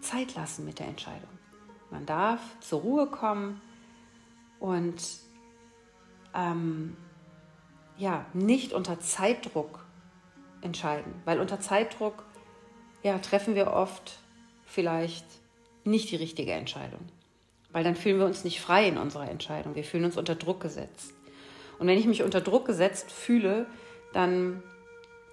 Zeit 0.01 0.35
lassen 0.35 0.65
mit 0.65 0.79
der 0.79 0.87
Entscheidung. 0.87 1.29
Man 1.89 2.05
darf 2.05 2.39
zur 2.59 2.81
Ruhe 2.81 3.07
kommen 3.07 3.61
und 4.59 5.01
ähm, 6.35 6.95
ja, 7.97 8.25
nicht 8.33 8.73
unter 8.73 8.99
Zeitdruck 8.99 9.85
entscheiden, 10.61 11.13
weil 11.25 11.39
unter 11.39 11.59
Zeitdruck 11.59 12.25
ja, 13.03 13.19
treffen 13.19 13.55
wir 13.55 13.73
oft 13.73 14.17
vielleicht 14.65 15.25
nicht 15.83 16.09
die 16.11 16.15
richtige 16.15 16.53
Entscheidung, 16.53 17.01
weil 17.71 17.83
dann 17.83 17.95
fühlen 17.95 18.19
wir 18.19 18.25
uns 18.25 18.43
nicht 18.43 18.61
frei 18.61 18.87
in 18.87 18.97
unserer 18.97 19.29
Entscheidung, 19.29 19.75
wir 19.75 19.83
fühlen 19.83 20.05
uns 20.05 20.17
unter 20.17 20.35
Druck 20.35 20.61
gesetzt. 20.61 21.13
Und 21.79 21.87
wenn 21.87 21.97
ich 21.97 22.05
mich 22.05 22.23
unter 22.23 22.41
Druck 22.41 22.65
gesetzt 22.65 23.11
fühle, 23.11 23.65
dann 24.13 24.63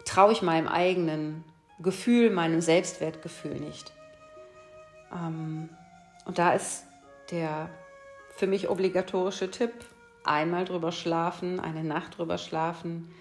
traue 0.05 0.33
ich 0.33 0.43
meinem 0.43 0.69
eigenen 0.69 1.45
Gefühl, 1.79 2.31
meinem 2.31 2.61
Selbstwertgefühl 2.61 3.61
nicht. 3.61 3.93
Ähm, 5.12 5.69
und 6.25 6.39
da 6.39 6.53
ist 6.53 6.85
der 7.31 7.71
für 8.37 8.47
mich 8.47 8.69
obligatorische 8.69 9.50
Tipp, 9.50 9.73
einmal 10.25 10.65
drüber 10.65 10.93
schlafen, 10.93 11.61
eine 11.61 11.85
Nacht 11.85 12.19
drüber 12.19 12.39
schlafen, 12.39 13.15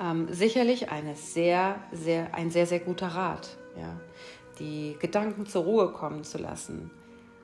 ähm, 0.00 0.28
sicherlich 0.30 0.90
eine 0.90 1.14
sehr, 1.14 1.76
sehr, 1.92 2.34
ein 2.34 2.50
sehr, 2.50 2.66
sehr 2.66 2.80
guter 2.80 3.08
Rat. 3.08 3.56
Ja? 3.76 4.00
Die 4.58 4.96
Gedanken 5.00 5.46
zur 5.46 5.64
Ruhe 5.64 5.92
kommen 5.92 6.24
zu 6.24 6.38
lassen 6.38 6.90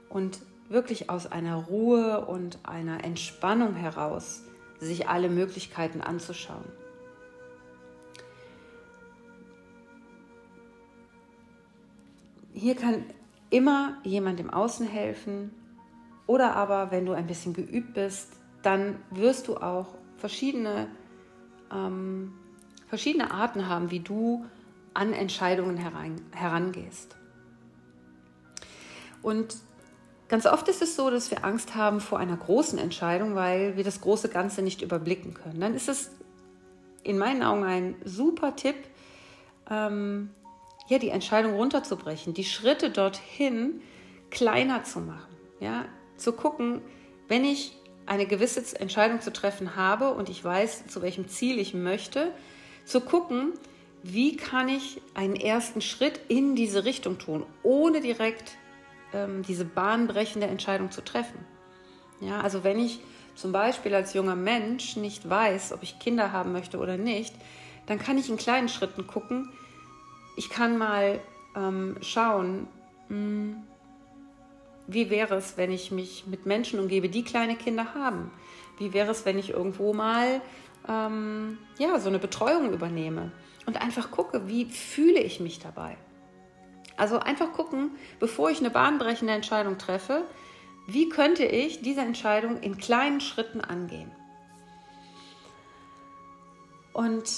und 0.09 0.39
wirklich 0.69 1.11
aus 1.11 1.31
einer 1.31 1.57
Ruhe 1.57 2.27
und 2.27 2.59
einer 2.65 3.05
Entspannung 3.05 3.75
heraus 3.75 4.43
sich 4.81 5.09
alle 5.09 5.29
Möglichkeiten 5.29 6.01
anzuschauen. 6.01 6.65
Hier 12.53 12.75
kann 12.75 13.05
immer 13.51 13.99
jemand 14.03 14.41
im 14.41 14.51
Außen 14.51 14.87
helfen 14.87 15.51
oder 16.27 16.57
aber, 16.57 16.91
wenn 16.91 17.07
du 17.07 17.13
ein 17.13 17.27
bisschen 17.27 17.53
geübt 17.53 17.95
bist, 17.95 18.33
dann 18.63 18.97
wirst 19.11 19.49
du 19.49 19.57
auch 19.57 19.95
verschiedene, 20.17 20.89
ähm, 21.73 22.33
verschiedene 22.89 23.31
Arten 23.31 23.69
haben, 23.69 23.91
wie 23.91 24.01
du 24.01 24.45
an 24.97 25.13
Entscheidungen 25.13 25.77
heran, 25.77 26.21
herangehst. 26.33 27.17
Und 29.23 29.57
ganz 30.29 30.47
oft 30.47 30.69
ist 30.69 30.83
es 30.83 30.97
so, 30.97 31.11
dass 31.11 31.31
wir 31.31 31.45
Angst 31.45 31.75
haben 31.75 32.01
vor 32.01 32.19
einer 32.19 32.37
großen 32.37 32.79
Entscheidung, 32.79 33.35
weil 33.35 33.77
wir 33.77 33.85
das 33.85 34.01
große 34.01 34.29
Ganze 34.29 34.63
nicht 34.63 34.83
überblicken 34.83 35.35
können. 35.35 35.61
Dann 35.61 35.75
ist 35.75 35.89
es 35.89 36.11
in 37.03 37.19
meinen 37.19 37.43
Augen 37.43 37.65
ein 37.65 37.95
super 38.05 38.57
Tipp, 38.57 38.77
ähm, 39.71 40.31
ja, 40.89 40.99
die 40.99 41.11
Entscheidung 41.11 41.55
runterzubrechen, 41.55 42.35
die 42.35 42.45
Schritte 42.45 42.91
dorthin 42.91 43.81
kleiner 44.31 44.85
zu 44.85 45.01
machen. 45.01 45.35
Ja, 45.61 45.85
zu 46.17 46.33
gucken, 46.33 46.81
wenn 47.29 47.45
ich 47.45 47.77
eine 48.07 48.27
gewisse 48.27 48.79
Entscheidung 48.79 49.21
zu 49.21 49.33
treffen 49.33 49.77
habe 49.77 50.13
und 50.13 50.29
ich 50.29 50.43
weiß, 50.43 50.87
zu 50.87 51.03
welchem 51.03 51.29
Ziel 51.29 51.59
ich 51.59 51.75
möchte, 51.75 52.33
zu 52.85 53.01
gucken, 53.01 53.53
wie 54.03 54.37
kann 54.37 54.69
ich 54.69 55.01
einen 55.15 55.37
ersten 55.37 55.81
Schritt 55.81 56.21
in 56.29 56.55
diese 56.55 56.85
Richtung 56.85 57.19
tun, 57.19 57.45
ohne 57.63 58.01
direkt 58.01 58.57
ähm, 59.13 59.43
diese 59.43 59.65
bahnbrechende 59.65 60.47
Entscheidung 60.47 60.91
zu 60.91 61.03
treffen. 61.03 61.39
Ja, 62.21 62.41
also 62.41 62.65
wenn 62.65 62.79
ich 62.79 63.01
zum 63.35 63.53
Beispiel 63.53 63.95
als 63.95 64.15
junger 64.15 64.37
Mensch 64.37 64.97
nicht 64.97 65.29
weiß, 65.29 65.73
ob 65.73 65.83
ich 65.83 65.99
Kinder 65.99 66.33
haben 66.33 66.53
möchte 66.53 66.79
oder 66.79 66.97
nicht, 66.97 67.35
dann 67.87 67.99
kann 67.99 68.19
ich 68.19 68.31
in 68.31 68.37
kleinen 68.37 68.69
Schritten 68.69 69.07
gucken. 69.07 69.51
Ich 70.37 70.51
kann 70.51 70.79
mal 70.79 71.21
ähm, 71.55 71.97
schauen, 72.01 72.69
mh, 73.09 73.17
hm, 73.17 73.57
wie 74.89 75.11
wäre 75.11 75.35
es, 75.35 75.57
wenn 75.57 75.73
ich 75.73 75.91
mich 75.91 76.27
mit 76.27 76.47
Menschen 76.47 76.79
umgebe, 76.79 77.09
die 77.09 77.25
kleine 77.25 77.57
Kinder 77.57 77.95
haben? 77.95 78.31
Wie 78.79 78.93
wäre 78.93 79.11
es, 79.11 79.25
wenn 79.25 79.37
ich 79.37 79.51
irgendwo 79.51 79.93
mal 79.93 80.41
ähm, 80.89 81.59
ja, 81.79 81.99
so 81.99 82.09
eine 82.09 82.21
Betreuung 82.21 82.73
übernehme 82.73 83.33
und 83.67 83.81
einfach 83.81 84.11
gucke, 84.11 84.49
wie 84.49 84.65
fühle 84.67 85.21
ich 85.21 85.41
mich 85.41 85.59
dabei? 85.59 85.97
Also 86.97 87.19
einfach 87.19 87.53
gucken, 87.53 87.91
bevor 88.21 88.51
ich 88.51 88.61
eine 88.61 88.71
bahnbrechende 88.71 89.35
Entscheidung 89.35 89.77
treffe, 89.77 90.25
wie 90.87 91.09
könnte 91.09 91.45
ich 91.45 91.83
diese 91.83 92.01
Entscheidung 92.01 92.61
in 92.61 92.79
kleinen 92.79 93.21
Schritten 93.21 93.61
angehen? 93.61 94.11
Und 96.93 97.29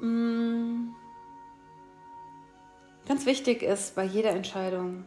mh, 0.00 0.06
mm, 0.06 0.94
ganz 3.06 3.24
wichtig 3.26 3.62
ist 3.62 3.94
bei 3.94 4.04
jeder 4.04 4.30
Entscheidung 4.30 5.04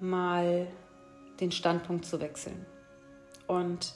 mal 0.00 0.66
den 1.40 1.52
Standpunkt 1.52 2.04
zu 2.04 2.20
wechseln. 2.20 2.66
Und 3.46 3.94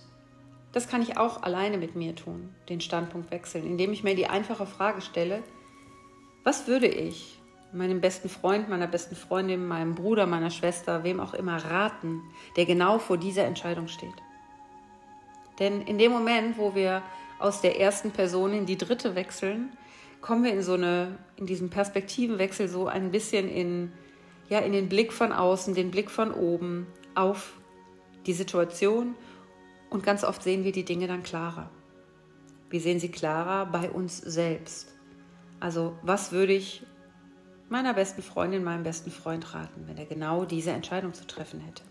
das 0.72 0.88
kann 0.88 1.02
ich 1.02 1.18
auch 1.18 1.42
alleine 1.42 1.78
mit 1.78 1.96
mir 1.96 2.14
tun, 2.14 2.54
den 2.68 2.80
Standpunkt 2.80 3.30
wechseln, 3.30 3.66
indem 3.66 3.92
ich 3.92 4.04
mir 4.04 4.14
die 4.14 4.26
einfache 4.26 4.66
Frage 4.66 5.00
stelle, 5.00 5.42
was 6.46 6.68
würde 6.68 6.86
ich 6.86 7.40
meinem 7.72 8.00
besten 8.00 8.28
Freund, 8.28 8.68
meiner 8.68 8.86
besten 8.86 9.16
Freundin, 9.16 9.66
meinem 9.66 9.96
Bruder, 9.96 10.26
meiner 10.26 10.50
Schwester, 10.50 11.02
wem 11.02 11.18
auch 11.18 11.34
immer 11.34 11.56
raten, 11.56 12.22
der 12.54 12.66
genau 12.66 13.00
vor 13.00 13.18
dieser 13.18 13.44
Entscheidung 13.44 13.88
steht. 13.88 14.14
Denn 15.58 15.82
in 15.82 15.98
dem 15.98 16.12
Moment, 16.12 16.56
wo 16.56 16.76
wir 16.76 17.02
aus 17.40 17.62
der 17.62 17.80
ersten 17.80 18.12
Person 18.12 18.52
in 18.52 18.64
die 18.64 18.78
dritte 18.78 19.16
wechseln, 19.16 19.76
kommen 20.20 20.44
wir 20.44 20.52
in 20.52 20.62
so 20.62 20.74
eine, 20.74 21.18
in 21.34 21.46
diesem 21.46 21.68
Perspektivenwechsel 21.68 22.68
so 22.68 22.86
ein 22.86 23.10
bisschen 23.10 23.48
in, 23.48 23.90
ja, 24.48 24.60
in 24.60 24.70
den 24.70 24.88
Blick 24.88 25.12
von 25.12 25.32
außen, 25.32 25.74
den 25.74 25.90
Blick 25.90 26.12
von 26.12 26.32
oben 26.32 26.86
auf 27.16 27.54
die 28.24 28.34
Situation 28.34 29.16
und 29.90 30.04
ganz 30.04 30.22
oft 30.22 30.44
sehen 30.44 30.62
wir 30.62 30.70
die 30.70 30.84
Dinge 30.84 31.08
dann 31.08 31.24
klarer. 31.24 31.70
Wir 32.70 32.80
sehen 32.80 33.00
sie 33.00 33.10
klarer 33.10 33.66
bei 33.66 33.90
uns 33.90 34.18
selbst. 34.18 34.95
Also 35.60 35.96
was 36.02 36.32
würde 36.32 36.52
ich 36.52 36.84
meiner 37.68 37.94
besten 37.94 38.22
Freundin, 38.22 38.62
meinem 38.62 38.82
besten 38.82 39.10
Freund 39.10 39.54
raten, 39.54 39.84
wenn 39.86 39.96
er 39.96 40.06
genau 40.06 40.44
diese 40.44 40.70
Entscheidung 40.70 41.14
zu 41.14 41.26
treffen 41.26 41.60
hätte. 41.60 41.82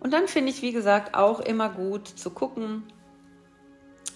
Und 0.00 0.12
dann 0.12 0.28
finde 0.28 0.50
ich, 0.50 0.62
wie 0.62 0.72
gesagt, 0.72 1.14
auch 1.14 1.40
immer 1.40 1.68
gut 1.68 2.08
zu 2.08 2.30
gucken, 2.30 2.84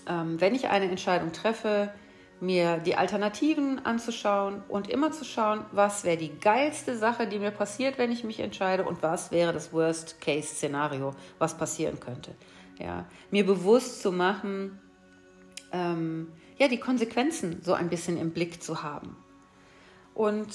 ähm, 0.06 0.40
wenn 0.40 0.54
ich 0.54 0.68
eine 0.68 0.90
Entscheidung 0.90 1.32
treffe, 1.32 1.92
mir 2.40 2.78
die 2.78 2.96
Alternativen 2.96 3.84
anzuschauen 3.84 4.62
und 4.68 4.90
immer 4.90 5.12
zu 5.12 5.24
schauen, 5.24 5.64
was 5.72 6.04
wäre 6.04 6.16
die 6.16 6.38
geilste 6.38 6.96
Sache, 6.96 7.26
die 7.26 7.38
mir 7.38 7.50
passiert, 7.50 7.96
wenn 7.96 8.12
ich 8.12 8.24
mich 8.24 8.40
entscheide 8.40 8.84
und 8.84 9.02
was 9.02 9.30
wäre 9.30 9.52
das 9.52 9.72
Worst-Case-Szenario, 9.72 11.12
was 11.38 11.56
passieren 11.56 12.00
könnte. 12.00 12.34
Ja, 12.78 13.06
mir 13.30 13.46
bewusst 13.46 14.02
zu 14.02 14.10
machen, 14.10 14.78
ähm, 15.72 16.32
ja, 16.58 16.68
die 16.68 16.78
Konsequenzen 16.78 17.60
so 17.62 17.72
ein 17.74 17.88
bisschen 17.88 18.16
im 18.18 18.30
Blick 18.30 18.62
zu 18.62 18.82
haben. 18.82 19.16
Und 20.14 20.48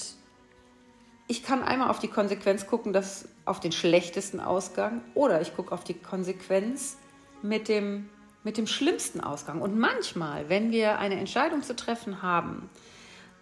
ich 1.28 1.42
kann 1.44 1.62
einmal 1.62 1.90
auf 1.90 1.98
die 1.98 2.08
Konsequenz 2.08 2.66
gucken, 2.66 2.92
dass 2.92 3.28
auf 3.44 3.60
den 3.60 3.72
schlechtesten 3.72 4.40
Ausgang 4.40 5.02
oder 5.14 5.40
ich 5.40 5.54
gucke 5.54 5.72
auf 5.72 5.84
die 5.84 5.94
Konsequenz 5.94 6.96
mit 7.42 7.68
dem, 7.68 8.08
mit 8.42 8.56
dem 8.56 8.66
schlimmsten 8.66 9.20
Ausgang. 9.20 9.60
Und 9.60 9.78
manchmal, 9.78 10.48
wenn 10.48 10.72
wir 10.72 10.98
eine 10.98 11.16
Entscheidung 11.16 11.62
zu 11.62 11.76
treffen 11.76 12.22
haben 12.22 12.68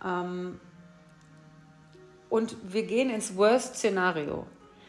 ähm, 0.05 0.61
und 2.29 2.57
wir 2.63 2.83
gehen 2.83 3.09
ins 3.11 3.37
Worst-Szenario, 3.37 4.47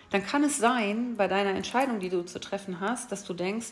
dann 0.09 0.25
kann 0.25 0.43
es 0.43 0.57
sein, 0.57 1.15
bei 1.15 1.27
deiner 1.27 1.51
Entscheidung, 1.51 1.99
die 1.99 2.09
du 2.09 2.23
zu 2.23 2.39
treffen 2.39 2.79
hast, 2.79 3.11
dass 3.11 3.23
du 3.23 3.33
denkst, 3.33 3.71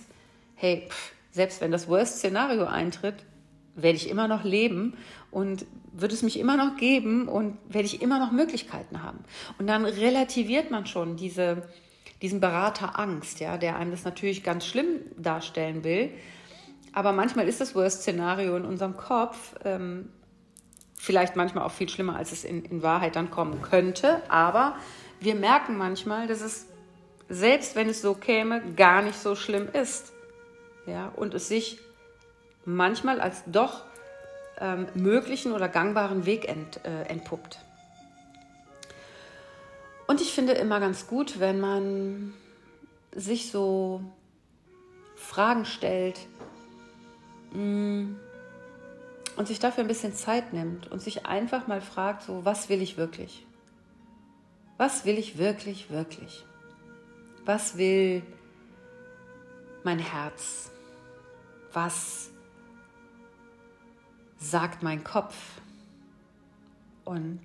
hey, 0.56 0.88
pff, 0.88 1.12
selbst 1.32 1.62
wenn 1.62 1.72
das 1.72 1.88
Worst-Szenario 1.88 2.66
eintritt, 2.66 3.26
werde 3.78 3.96
ich 3.96 4.10
immer 4.10 4.28
noch 4.28 4.44
leben 4.44 4.98
und 5.32 5.66
wird 5.94 6.12
es 6.12 6.24
mich 6.24 6.40
immer 6.40 6.58
noch 6.58 6.78
geben 6.78 7.28
und 7.28 7.58
werde 7.70 7.86
ich 7.86 8.02
immer 8.02 8.20
noch 8.20 8.32
Möglichkeiten 8.32 9.04
haben. 9.04 9.20
Und 9.58 9.68
dann 9.68 9.86
relativiert 9.86 10.72
man 10.72 10.86
schon 10.86 11.16
diese, 11.16 11.64
diesen 12.22 12.40
Berater 12.40 13.00
Angst, 13.00 13.40
ja, 13.40 13.58
der 13.58 13.78
einem 13.78 13.92
das 13.92 14.04
natürlich 14.04 14.44
ganz 14.44 14.66
schlimm 14.66 15.02
darstellen 15.18 15.84
will. 15.84 16.10
Aber 16.94 17.14
manchmal 17.14 17.48
ist 17.48 17.62
das 17.62 17.76
Worst-Szenario 17.76 18.58
in 18.58 18.66
unserem 18.66 18.98
Kopf 18.98 19.56
ähm, 19.64 20.10
vielleicht 20.96 21.36
manchmal 21.36 21.64
auch 21.64 21.72
viel 21.72 21.90
schlimmer, 21.90 22.16
als 22.16 22.32
es 22.32 22.44
in, 22.44 22.66
in 22.66 22.82
Wahrheit 22.82 23.16
dann 23.16 23.30
kommen 23.30 23.62
könnte. 23.62 24.22
Aber 24.30 24.76
wir 25.20 25.36
merken 25.36 25.78
manchmal, 25.78 26.28
dass 26.28 26.42
es, 26.42 26.68
selbst 27.30 27.76
wenn 27.76 27.90
es 27.90 28.02
so 28.02 28.16
käme, 28.16 28.62
gar 28.76 29.04
nicht 29.04 29.20
so 29.20 29.36
schlimm 29.36 29.70
ist. 29.72 30.14
Ja, 30.88 31.12
und 31.16 31.34
es 31.34 31.50
sich 31.50 31.80
manchmal 32.68 33.22
als 33.22 33.44
doch 33.48 33.86
ähm, 34.60 34.88
möglichen 34.94 35.54
oder 35.54 35.70
gangbaren 35.70 36.26
Weg 36.26 36.48
ent, 36.48 36.86
äh, 36.86 37.04
entpuppt. 37.04 37.60
Und 40.06 40.22
ich 40.22 40.34
finde 40.34 40.54
immer 40.54 40.80
ganz 40.80 41.08
gut, 41.08 41.40
wenn 41.40 41.60
man 41.60 42.34
sich 43.16 43.52
so 43.52 44.02
Fragen 45.16 45.66
stellt 45.66 46.20
mm, 47.54 48.16
und 49.38 49.48
sich 49.48 49.60
dafür 49.60 49.86
ein 49.86 49.88
bisschen 49.88 50.14
Zeit 50.14 50.54
nimmt 50.54 50.92
und 50.92 51.02
sich 51.02 51.26
einfach 51.26 51.68
mal 51.68 51.82
fragt, 51.82 52.24
so, 52.24 52.44
was 52.44 52.70
will 52.70 52.82
ich 52.82 52.98
wirklich? 52.98 53.46
Was 54.78 55.06
will 55.06 55.18
ich 55.18 55.38
wirklich, 55.38 55.90
wirklich? 55.90 56.46
Was 57.46 57.78
will 57.78 58.24
mein 59.84 60.00
Herz? 60.00 60.70
Was 61.72 62.30
sagt 64.38 64.84
mein 64.84 65.04
Kopf? 65.04 65.36
Und 67.06 67.42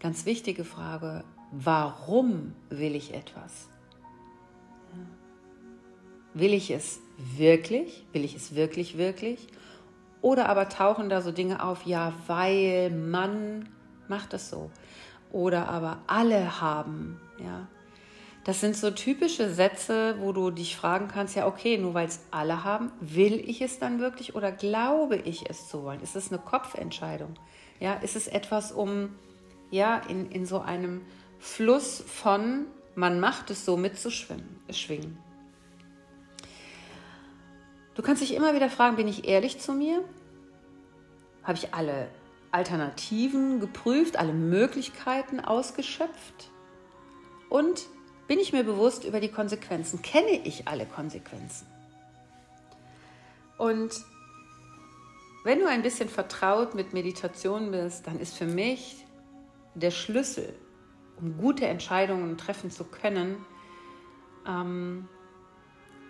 ganz 0.00 0.24
wichtige 0.26 0.64
Frage, 0.64 1.24
warum 1.50 2.54
will 2.70 2.94
ich 2.94 3.14
etwas? 3.14 3.68
Will 6.34 6.54
ich 6.54 6.70
es 6.70 7.00
wirklich? 7.18 8.06
Will 8.12 8.24
ich 8.24 8.34
es 8.34 8.54
wirklich, 8.54 8.96
wirklich? 8.96 9.48
Oder 10.22 10.48
aber 10.48 10.68
tauchen 10.68 11.08
da 11.08 11.20
so 11.20 11.30
Dinge 11.30 11.62
auf, 11.62 11.84
ja, 11.84 12.14
weil 12.26 12.90
man 12.90 13.68
macht 14.08 14.32
es 14.32 14.48
so. 14.48 14.70
Oder 15.30 15.68
aber 15.68 15.98
alle 16.06 16.60
haben, 16.60 17.20
ja. 17.38 17.68
Das 18.44 18.60
sind 18.60 18.76
so 18.76 18.90
typische 18.90 19.52
Sätze, 19.52 20.16
wo 20.18 20.32
du 20.32 20.50
dich 20.50 20.76
fragen 20.76 21.06
kannst, 21.06 21.36
ja, 21.36 21.46
okay, 21.46 21.78
nur 21.78 21.94
weil 21.94 22.08
es 22.08 22.20
alle 22.32 22.64
haben, 22.64 22.90
will 23.00 23.34
ich 23.48 23.62
es 23.62 23.78
dann 23.78 24.00
wirklich 24.00 24.34
oder 24.34 24.50
glaube 24.50 25.16
ich 25.16 25.48
es 25.48 25.68
zu 25.68 25.84
wollen? 25.84 26.00
Ist 26.02 26.16
es 26.16 26.32
eine 26.32 26.40
Kopfentscheidung? 26.40 27.34
Ja, 27.78 27.94
ist 27.94 28.16
es 28.16 28.26
etwas, 28.26 28.72
um 28.72 29.10
ja, 29.70 29.98
in, 30.08 30.30
in 30.32 30.44
so 30.44 30.60
einem 30.60 31.02
Fluss 31.38 32.02
von 32.06 32.66
man 32.94 33.20
macht 33.20 33.50
es 33.50 33.64
so 33.64 33.76
mitzuschwingen? 33.76 35.18
Du 37.94 38.02
kannst 38.02 38.22
dich 38.22 38.34
immer 38.34 38.54
wieder 38.54 38.70
fragen, 38.70 38.96
bin 38.96 39.08
ich 39.08 39.28
ehrlich 39.28 39.60
zu 39.60 39.72
mir? 39.72 40.02
Habe 41.42 41.58
ich 41.58 41.74
alle 41.74 42.08
Alternativen 42.50 43.60
geprüft, 43.60 44.16
alle 44.16 44.32
Möglichkeiten 44.32 45.40
ausgeschöpft? 45.40 46.50
Und 47.48 47.86
bin 48.28 48.38
ich 48.38 48.52
mir 48.52 48.64
bewusst 48.64 49.04
über 49.04 49.20
die 49.20 49.28
Konsequenzen? 49.28 50.02
Kenne 50.02 50.32
ich 50.44 50.68
alle 50.68 50.86
Konsequenzen? 50.86 51.66
Und 53.58 53.92
wenn 55.44 55.58
du 55.58 55.66
ein 55.66 55.82
bisschen 55.82 56.08
vertraut 56.08 56.74
mit 56.74 56.92
Meditation 56.92 57.72
bist, 57.72 58.06
dann 58.06 58.18
ist 58.20 58.36
für 58.36 58.46
mich 58.46 59.04
der 59.74 59.90
Schlüssel, 59.90 60.54
um 61.16 61.36
gute 61.38 61.66
Entscheidungen 61.66 62.38
treffen 62.38 62.70
zu 62.70 62.84
können, 62.84 63.36
ähm, 64.46 65.08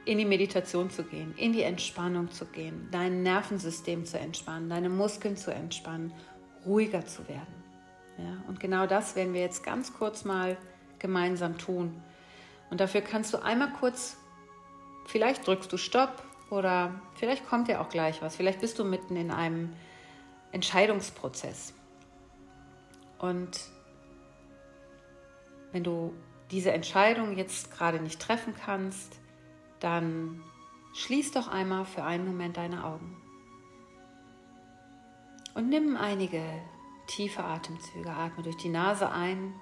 in 0.04 0.18
die 0.18 0.24
Meditation 0.24 0.90
zu 0.90 1.04
gehen, 1.04 1.34
in 1.36 1.52
die 1.52 1.62
Entspannung 1.62 2.30
zu 2.30 2.44
gehen, 2.46 2.88
dein 2.90 3.22
Nervensystem 3.22 4.04
zu 4.04 4.18
entspannen, 4.18 4.68
deine 4.68 4.88
Muskeln 4.88 5.36
zu 5.36 5.52
entspannen, 5.52 6.12
ruhiger 6.66 7.06
zu 7.06 7.26
werden. 7.28 7.62
Ja, 8.18 8.42
und 8.48 8.60
genau 8.60 8.86
das 8.86 9.16
werden 9.16 9.32
wir 9.32 9.40
jetzt 9.40 9.64
ganz 9.64 9.92
kurz 9.94 10.24
mal 10.24 10.56
gemeinsam 11.02 11.58
tun. 11.58 12.02
Und 12.70 12.80
dafür 12.80 13.02
kannst 13.02 13.34
du 13.34 13.42
einmal 13.42 13.70
kurz, 13.78 14.16
vielleicht 15.04 15.46
drückst 15.46 15.70
du 15.70 15.76
Stopp 15.76 16.22
oder 16.48 17.00
vielleicht 17.14 17.46
kommt 17.46 17.68
dir 17.68 17.82
auch 17.82 17.90
gleich 17.90 18.22
was. 18.22 18.36
Vielleicht 18.36 18.60
bist 18.60 18.78
du 18.78 18.84
mitten 18.84 19.16
in 19.16 19.30
einem 19.30 19.74
Entscheidungsprozess. 20.52 21.74
Und 23.18 23.60
wenn 25.72 25.84
du 25.84 26.14
diese 26.50 26.72
Entscheidung 26.72 27.36
jetzt 27.36 27.70
gerade 27.72 28.00
nicht 28.00 28.20
treffen 28.20 28.54
kannst, 28.54 29.18
dann 29.80 30.42
schließ 30.94 31.32
doch 31.32 31.48
einmal 31.48 31.84
für 31.84 32.04
einen 32.04 32.26
Moment 32.26 32.56
deine 32.56 32.84
Augen. 32.84 33.16
Und 35.54 35.68
nimm 35.68 35.96
einige 35.96 36.42
tiefe 37.06 37.44
Atemzüge. 37.44 38.10
Atme 38.10 38.42
durch 38.42 38.56
die 38.56 38.68
Nase 38.68 39.10
ein 39.10 39.54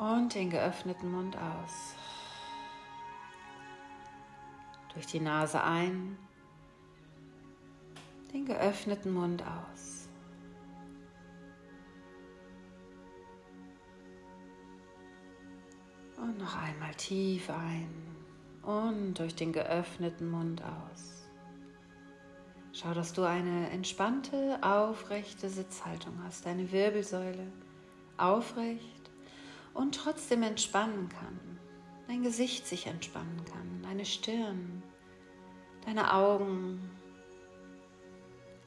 und 0.00 0.34
den 0.34 0.48
geöffneten 0.48 1.12
Mund 1.12 1.36
aus. 1.36 1.94
Durch 4.94 5.06
die 5.06 5.20
Nase 5.20 5.62
ein, 5.62 6.16
den 8.32 8.46
geöffneten 8.46 9.12
Mund 9.12 9.42
aus. 9.42 10.08
Und 16.16 16.38
noch 16.38 16.56
einmal 16.56 16.94
tief 16.94 17.50
ein 17.50 17.90
und 18.62 19.18
durch 19.18 19.34
den 19.34 19.52
geöffneten 19.52 20.30
Mund 20.30 20.62
aus. 20.62 21.28
Schau, 22.72 22.94
dass 22.94 23.12
du 23.12 23.24
eine 23.24 23.68
entspannte, 23.70 24.58
aufrechte 24.62 25.50
Sitzhaltung 25.50 26.18
hast, 26.24 26.46
deine 26.46 26.72
Wirbelsäule 26.72 27.52
aufrecht 28.16 28.99
und 29.80 29.94
trotzdem 29.94 30.42
entspannen 30.42 31.08
kann. 31.08 31.58
Dein 32.06 32.22
Gesicht 32.22 32.66
sich 32.66 32.86
entspannen 32.86 33.42
kann, 33.46 33.82
deine 33.82 34.04
Stirn, 34.04 34.82
deine 35.86 36.12
Augen. 36.12 36.90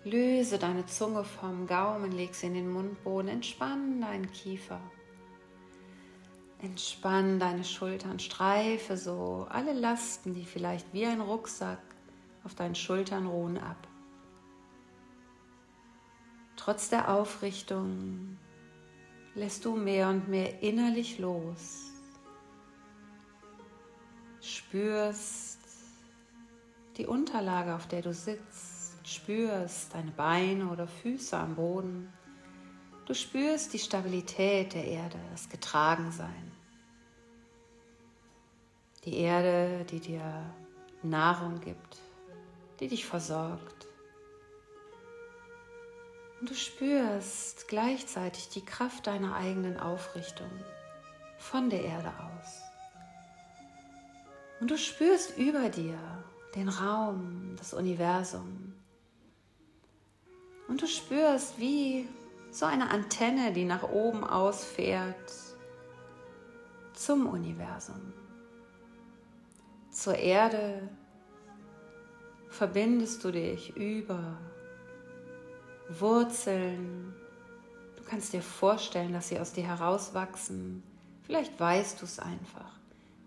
Löse 0.04 0.58
deine 0.58 0.88
Zunge 0.88 1.24
vom 1.24 1.68
Gaumen, 1.68 2.12
leg 2.12 2.34
sie 2.34 2.48
in 2.48 2.56
den 2.56 2.70
Mundboden, 2.70 3.30
entspann 3.30 4.02
deinen 4.02 4.32
Kiefer. 4.32 4.82
Entspann 6.60 7.40
deine 7.40 7.64
Schultern, 7.64 8.20
streife 8.20 8.98
so 8.98 9.46
alle 9.50 9.74
Lasten, 9.74 10.34
die 10.34 10.46
vielleicht 10.46 10.94
wie 10.94 11.06
ein 11.06 11.22
Rucksack 11.22 11.82
auf 12.44 12.56
deinen 12.56 12.76
Schultern 12.76 13.28
ruhen, 13.28 13.60
ab. 13.60 13.88
Trotz 16.56 16.90
der 16.90 17.14
Aufrichtung 17.14 18.38
lässt 19.36 19.66
du 19.66 19.76
mehr 19.76 20.10
und 20.10 20.28
mehr 20.28 20.62
innerlich 20.62 21.20
los. 21.20 21.92
Spürst 24.42 25.60
die 26.98 27.08
Unterlage, 27.08 27.74
auf 27.74 27.88
der 27.88 28.02
du 28.02 28.14
sitzt, 28.14 29.08
spürst 29.08 29.94
deine 29.94 30.12
Beine 30.12 30.70
oder 30.70 30.88
Füße 30.88 31.36
am 31.38 31.56
Boden. 31.56 32.12
Du 33.06 33.14
spürst 33.14 33.74
die 33.74 33.80
Stabilität 33.80 34.74
der 34.74 34.86
Erde, 34.86 35.18
das 35.32 35.50
Getragensein. 35.50 36.52
Die 39.06 39.18
Erde, 39.18 39.86
die 39.86 40.00
dir 40.00 40.44
Nahrung 41.02 41.60
gibt, 41.60 42.00
die 42.80 42.88
dich 42.88 43.06
versorgt. 43.06 43.83
Und 46.44 46.50
du 46.50 46.56
spürst 46.56 47.70
gleichzeitig 47.70 48.50
die 48.50 48.66
Kraft 48.66 49.08
deiner 49.08 49.34
eigenen 49.34 49.80
Aufrichtung 49.80 50.52
von 51.38 51.70
der 51.70 51.86
Erde 51.86 52.10
aus. 52.10 52.62
Und 54.60 54.70
du 54.70 54.78
spürst 54.78 55.38
über 55.38 55.70
dir 55.70 55.98
den 56.54 56.68
Raum, 56.68 57.56
das 57.58 57.74
Universum. 57.74 58.74
Und 60.68 60.82
du 60.82 60.88
spürst, 60.88 61.58
wie 61.62 62.10
so 62.52 62.66
eine 62.66 62.90
Antenne, 62.90 63.54
die 63.54 63.64
nach 63.64 63.84
oben 63.84 64.26
ausfährt 64.26 65.32
zum 66.94 67.26
Universum 67.26 68.12
zur 69.92 70.16
Erde 70.16 70.90
verbindest 72.50 73.24
du 73.24 73.32
dich 73.32 73.78
über 73.78 74.38
Wurzeln. 76.00 77.14
Du 77.96 78.04
kannst 78.04 78.34
dir 78.34 78.42
vorstellen, 78.42 79.14
dass 79.14 79.30
sie 79.30 79.40
aus 79.40 79.54
dir 79.54 79.66
herauswachsen. 79.66 80.84
Vielleicht 81.24 81.60
weißt 81.60 82.02
du 82.02 82.06
es 82.06 82.20
einfach. 82.20 82.72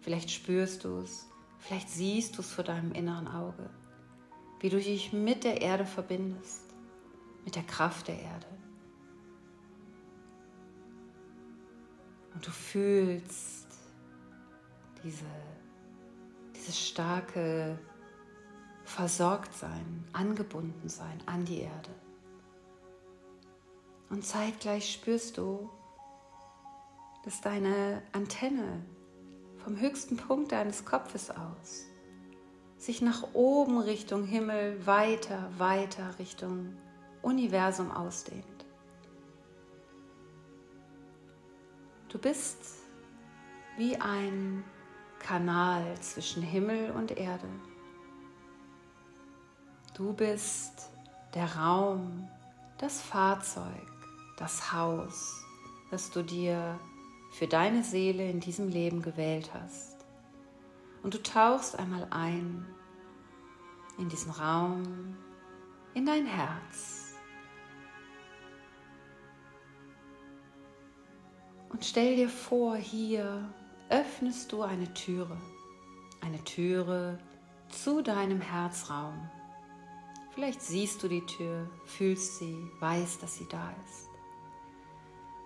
Vielleicht 0.00 0.30
spürst 0.30 0.84
du 0.84 0.98
es. 0.98 1.26
Vielleicht 1.58 1.88
siehst 1.88 2.36
du 2.36 2.42
es 2.42 2.52
vor 2.52 2.64
deinem 2.64 2.92
inneren 2.92 3.28
Auge. 3.28 3.70
Wie 4.60 4.68
du 4.68 4.78
dich 4.78 5.12
mit 5.12 5.44
der 5.44 5.60
Erde 5.62 5.86
verbindest. 5.86 6.62
Mit 7.44 7.56
der 7.56 7.64
Kraft 7.64 8.08
der 8.08 8.20
Erde. 8.20 8.46
Und 12.34 12.46
du 12.46 12.50
fühlst 12.50 13.66
diese 15.02 15.24
dieses 16.66 16.88
starke 16.88 17.78
Versorgtsein, 18.84 20.04
Angebundensein 20.12 21.22
an 21.26 21.44
die 21.44 21.60
Erde. 21.60 21.90
Und 24.10 24.24
zeitgleich 24.24 24.92
spürst 24.92 25.38
du, 25.38 25.70
dass 27.24 27.40
deine 27.40 28.02
Antenne 28.12 28.84
vom 29.64 29.80
höchsten 29.80 30.16
Punkt 30.16 30.52
deines 30.52 30.84
Kopfes 30.84 31.30
aus 31.30 31.86
sich 32.78 33.02
nach 33.02 33.22
oben 33.32 33.78
Richtung 33.78 34.24
Himmel 34.24 34.86
weiter, 34.86 35.50
weiter 35.58 36.18
Richtung 36.18 36.76
Universum 37.22 37.90
ausdehnt. 37.90 38.44
Du 42.08 42.18
bist 42.18 42.58
wie 43.76 43.96
ein 43.96 44.62
Kanal 45.18 45.82
zwischen 46.00 46.42
Himmel 46.42 46.92
und 46.92 47.16
Erde. 47.16 47.48
Du 49.94 50.12
bist 50.12 50.90
der 51.34 51.56
Raum, 51.56 52.28
das 52.78 53.00
Fahrzeug, 53.00 53.95
das 54.36 54.72
Haus, 54.72 55.44
das 55.90 56.10
du 56.10 56.22
dir 56.22 56.78
für 57.32 57.46
deine 57.46 57.82
Seele 57.82 58.30
in 58.30 58.40
diesem 58.40 58.68
Leben 58.68 59.02
gewählt 59.02 59.50
hast. 59.52 59.96
Und 61.02 61.14
du 61.14 61.22
tauchst 61.22 61.78
einmal 61.78 62.06
ein 62.10 62.66
in 63.98 64.08
diesen 64.08 64.32
Raum, 64.32 65.16
in 65.94 66.06
dein 66.06 66.26
Herz. 66.26 67.14
Und 71.70 71.84
stell 71.84 72.16
dir 72.16 72.28
vor, 72.28 72.76
hier 72.76 73.52
öffnest 73.88 74.52
du 74.52 74.62
eine 74.62 74.92
Türe, 74.94 75.36
eine 76.20 76.42
Türe 76.44 77.18
zu 77.68 78.02
deinem 78.02 78.40
Herzraum. 78.40 79.30
Vielleicht 80.34 80.60
siehst 80.60 81.02
du 81.02 81.08
die 81.08 81.24
Tür, 81.24 81.70
fühlst 81.84 82.38
sie, 82.38 82.56
weißt, 82.80 83.22
dass 83.22 83.36
sie 83.36 83.46
da 83.48 83.74
ist. 83.86 84.05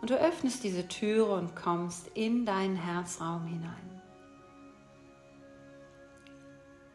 Und 0.00 0.10
du 0.10 0.18
öffnest 0.18 0.64
diese 0.64 0.88
Türe 0.88 1.34
und 1.34 1.54
kommst 1.54 2.08
in 2.14 2.46
deinen 2.46 2.76
Herzraum 2.76 3.44
hinein. 3.44 4.00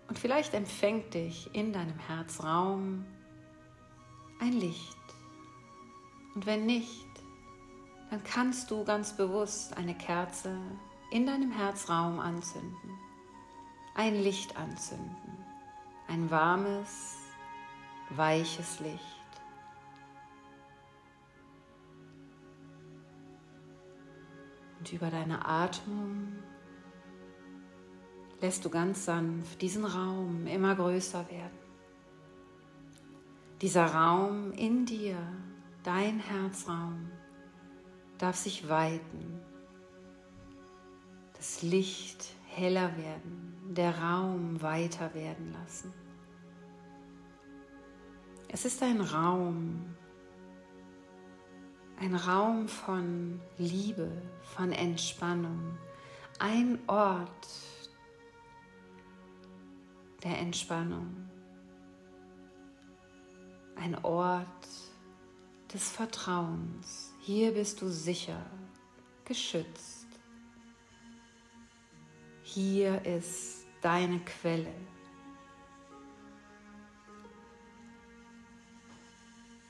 Und 0.08 0.20
vielleicht 0.20 0.54
empfängt 0.54 1.14
dich 1.14 1.54
in 1.54 1.74
deinem 1.74 1.98
Herzraum 2.00 3.06
ein 4.40 4.54
Licht. 4.54 4.98
Und 6.34 6.46
wenn 6.46 6.66
nicht, 6.66 7.06
dann 8.10 8.24
kannst 8.24 8.70
du 8.70 8.84
ganz 8.84 9.16
bewusst 9.16 9.76
eine 9.78 9.96
Kerze 9.96 10.58
in 11.12 11.26
deinem 11.26 11.52
Herzraum 11.52 12.20
anzünden. 12.20 13.00
Ein 13.96 14.16
Licht 14.16 14.58
anzünden. 14.58 15.16
Ein 16.08 16.30
warmes, 16.30 17.18
weiches 18.10 18.80
Licht. 18.80 19.15
Und 24.86 24.94
über 24.94 25.10
deine 25.10 25.44
Atmung 25.44 26.28
lässt 28.40 28.64
du 28.64 28.70
ganz 28.70 29.06
sanft 29.06 29.60
diesen 29.60 29.84
Raum 29.84 30.46
immer 30.46 30.76
größer 30.76 31.28
werden. 31.28 31.58
Dieser 33.64 33.88
Raum 33.88 34.52
in 34.52 34.86
dir, 34.86 35.18
dein 35.82 36.20
Herzraum, 36.20 37.10
darf 38.20 38.36
sich 38.36 38.70
weiten 38.70 39.42
das 41.36 41.64
Licht 41.64 42.36
heller 42.48 42.96
werden, 42.96 43.74
der 43.76 43.98
Raum 43.98 44.62
weiter 44.62 45.16
werden 45.16 45.52
lassen. 45.52 45.92
Es 48.50 48.66
ist 48.66 48.84
ein 48.84 49.02
Raum, 49.02 49.96
ein 52.00 52.16
Raum 52.16 52.68
von 52.68 53.40
Liebe, 53.58 54.12
von 54.56 54.72
Entspannung, 54.72 55.78
ein 56.40 56.80
Ort 56.88 57.48
der 60.24 60.40
Entspannung, 60.40 61.30
ein 63.76 63.96
Ort 64.04 64.68
des 65.74 65.90
Vertrauens. 65.90 67.14
Hier 67.22 67.54
bist 67.54 67.82
du 67.82 67.90
sicher, 67.90 68.46
geschützt. 69.24 70.08
Hier 72.44 73.04
ist 73.06 73.66
deine 73.82 74.20
Quelle, 74.20 74.74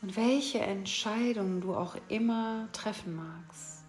Und 0.05 0.15
welche 0.17 0.59
Entscheidung 0.59 1.61
du 1.61 1.73
auch 1.73 1.95
immer 2.09 2.69
treffen 2.73 3.15
magst, 3.15 3.83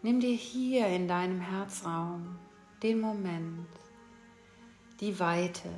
nimm 0.00 0.20
dir 0.20 0.36
hier 0.36 0.86
in 0.86 1.08
deinem 1.08 1.40
Herzraum 1.40 2.38
den 2.80 3.00
Moment, 3.00 3.66
die 5.00 5.18
Weite, 5.18 5.68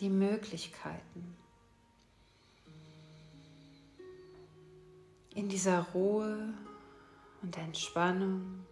die 0.00 0.10
Möglichkeiten. 0.10 1.34
In 5.34 5.48
dieser 5.48 5.80
Ruhe 5.94 6.52
und 7.40 7.56
Entspannung, 7.56 8.66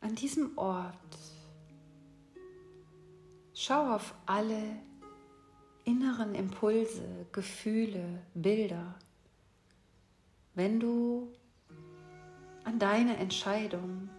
an 0.00 0.14
diesem 0.14 0.56
Ort, 0.56 0.94
schau 3.54 3.92
auf 3.92 4.14
alle 4.24 4.76
inneren 5.86 6.34
Impulse, 6.34 7.26
Gefühle, 7.32 8.20
Bilder, 8.34 8.96
wenn 10.54 10.80
du 10.80 11.32
an 12.64 12.78
deine 12.78 13.16
Entscheidung 13.16 14.10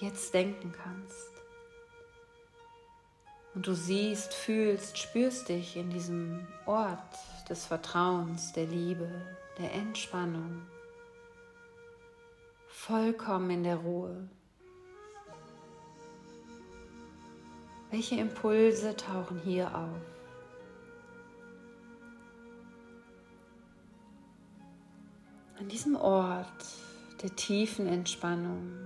jetzt 0.00 0.34
denken 0.34 0.72
kannst. 0.72 1.30
Und 3.54 3.66
du 3.66 3.74
siehst, 3.74 4.34
fühlst, 4.34 4.98
spürst 4.98 5.48
dich 5.48 5.76
in 5.76 5.90
diesem 5.90 6.46
Ort 6.66 7.18
des 7.48 7.66
Vertrauens, 7.66 8.52
der 8.52 8.66
Liebe, 8.66 9.08
der 9.58 9.72
Entspannung, 9.72 10.62
vollkommen 12.68 13.50
in 13.50 13.64
der 13.64 13.76
Ruhe. 13.76 14.28
Welche 17.90 18.14
Impulse 18.14 18.94
tauchen 18.94 19.40
hier 19.40 19.66
auf? 19.74 20.00
An 25.58 25.68
diesem 25.68 25.96
Ort 25.96 26.46
der 27.20 27.34
tiefen 27.34 27.88
Entspannung 27.88 28.78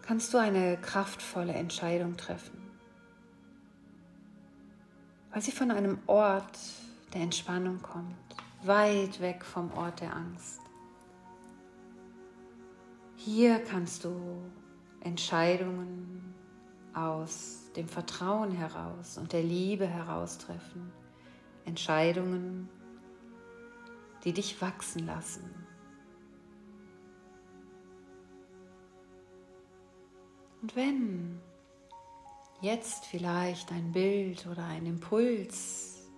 kannst 0.00 0.32
du 0.32 0.38
eine 0.38 0.78
kraftvolle 0.78 1.52
Entscheidung 1.52 2.16
treffen, 2.16 2.58
weil 5.32 5.42
sie 5.42 5.52
von 5.52 5.70
einem 5.70 5.98
Ort 6.06 6.58
der 7.12 7.20
Entspannung 7.20 7.82
kommt, 7.82 8.16
weit 8.62 9.20
weg 9.20 9.44
vom 9.44 9.70
Ort 9.74 10.00
der 10.00 10.16
Angst. 10.16 10.60
Hier 13.16 13.58
kannst 13.58 14.04
du 14.04 14.40
Entscheidungen 15.00 16.35
aus 16.96 17.70
dem 17.76 17.88
Vertrauen 17.88 18.52
heraus 18.52 19.18
und 19.18 19.32
der 19.32 19.42
Liebe 19.42 19.86
heraus 19.86 20.38
treffen. 20.38 20.92
Entscheidungen, 21.66 22.68
die 24.24 24.32
dich 24.32 24.60
wachsen 24.62 25.04
lassen. 25.04 25.66
Und 30.62 30.74
wenn 30.74 31.40
jetzt 32.60 33.04
vielleicht 33.04 33.70
ein 33.72 33.92
Bild 33.92 34.46
oder 34.46 34.64
ein 34.64 34.86
Impuls 34.86 36.08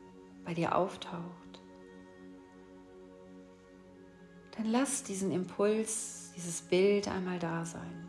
bei 0.45 0.55
dir 0.55 0.77
auftaucht, 0.77 1.61
dann 4.57 4.67
lass 4.67 5.03
diesen 5.03 5.33
Impuls, 5.33 6.33
dieses 6.37 6.63
Bild 6.63 7.09
einmal 7.09 7.39
da 7.39 7.65
sein. 7.65 8.08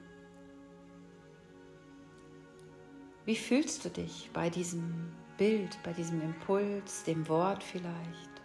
Wie 3.30 3.36
fühlst 3.36 3.86
du 3.86 3.92
dich 3.92 4.32
bei 4.34 4.50
diesem 4.50 5.16
Bild, 5.38 5.78
bei 5.84 5.94
diesem 5.94 6.20
Impuls, 6.20 7.04
dem 7.04 7.28
Wort 7.30 7.62
vielleicht? 7.64 8.42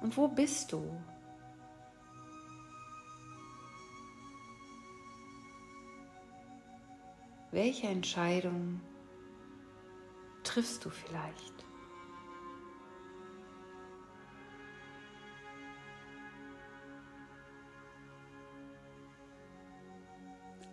Und 0.00 0.16
wo 0.16 0.28
bist 0.28 0.72
du? 0.72 0.82
Welche 7.50 7.88
Entscheidung 7.88 8.80
triffst 10.42 10.86
du 10.86 10.88
vielleicht? 10.88 11.59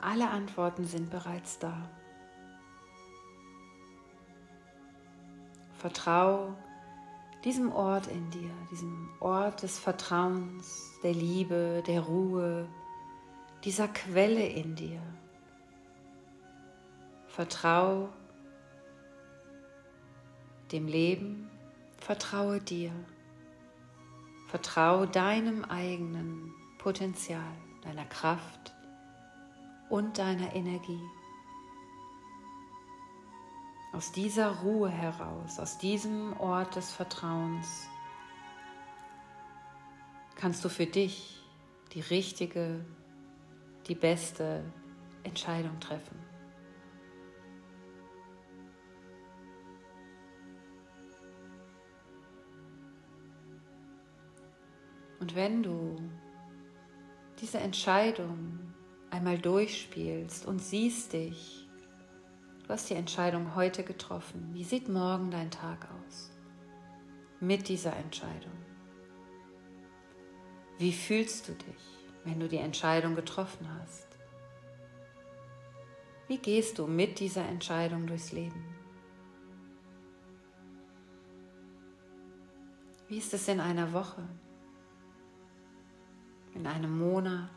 Alle 0.10 0.30
Antworten 0.30 0.86
sind 0.86 1.10
bereits 1.10 1.60
da. 1.60 1.90
Vertrau 5.74 6.56
diesem 7.44 7.74
Ort 7.74 8.08
in 8.08 8.30
dir, 8.32 8.50
diesem 8.72 9.10
Ort 9.20 9.64
des 9.64 9.78
Vertrauens, 9.78 10.94
der 11.04 11.12
Liebe, 11.12 11.84
der 11.86 12.00
Ruhe, 12.00 12.70
dieser 13.66 13.90
Quelle 13.90 14.48
in 14.48 14.78
dir. 14.78 15.02
Vertrau 17.28 18.08
dem 20.72 20.88
Leben, 20.88 21.50
vertraue 21.98 22.62
dir, 22.62 22.94
vertraue 24.48 25.06
deinem 25.06 25.66
eigenen 25.66 26.54
Potenzial, 26.78 27.58
deiner 27.84 28.06
Kraft, 28.06 28.77
und 29.90 30.18
deiner 30.18 30.54
Energie. 30.56 31.02
Aus 33.94 34.12
dieser 34.12 34.60
Ruhe 34.62 34.90
heraus, 34.90 35.60
aus 35.60 35.78
diesem 35.78 36.38
Ort 36.40 36.76
des 36.76 36.92
Vertrauens, 36.92 37.88
kannst 40.36 40.64
du 40.64 40.70
für 40.70 40.86
dich 40.86 41.42
die 41.94 42.02
richtige, 42.02 42.86
die 43.88 43.96
beste 43.96 44.64
Entscheidung 45.24 45.80
treffen. 45.80 46.18
Und 55.20 55.36
wenn 55.36 55.64
du 55.64 55.98
diese 57.42 57.60
Entscheidung 57.60 58.67
einmal 59.10 59.38
durchspielst 59.38 60.46
und 60.46 60.60
siehst 60.60 61.14
dich. 61.14 61.68
Du 62.64 62.70
hast 62.70 62.90
die 62.90 62.96
Entscheidung 62.96 63.56
heute 63.56 63.84
getroffen. 63.84 64.50
Wie 64.54 64.64
sieht 64.64 64.90
morgen 64.90 65.32
dein 65.32 65.52
Tag 65.52 65.88
aus? 66.06 66.32
Mit 67.40 67.70
dieser 67.70 67.96
Entscheidung. 67.96 68.52
Wie 70.78 70.92
fühlst 70.92 71.48
du 71.48 71.54
dich, 71.54 71.98
wenn 72.24 72.40
du 72.40 72.48
die 72.48 72.58
Entscheidung 72.58 73.16
getroffen 73.16 73.68
hast? 73.80 74.08
Wie 76.28 76.38
gehst 76.38 76.78
du 76.78 76.88
mit 76.88 77.20
dieser 77.20 77.48
Entscheidung 77.48 78.06
durchs 78.06 78.34
Leben? 78.34 78.64
Wie 83.08 83.18
ist 83.18 83.34
es 83.34 83.48
in 83.48 83.62
einer 83.62 83.94
Woche? 83.94 84.28
In 86.54 86.68
einem 86.68 87.00
Monat? 87.00 87.50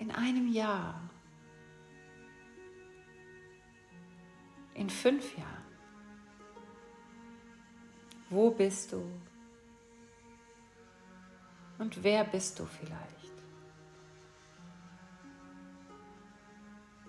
In 0.00 0.10
einem 0.10 0.50
Jahr, 0.50 0.98
in 4.72 4.88
fünf 4.88 5.36
Jahren? 5.36 5.64
Wo 8.30 8.50
bist 8.50 8.92
du? 8.92 9.04
Und 11.78 12.02
wer 12.02 12.24
bist 12.24 12.58
du 12.58 12.64
vielleicht? 12.64 13.10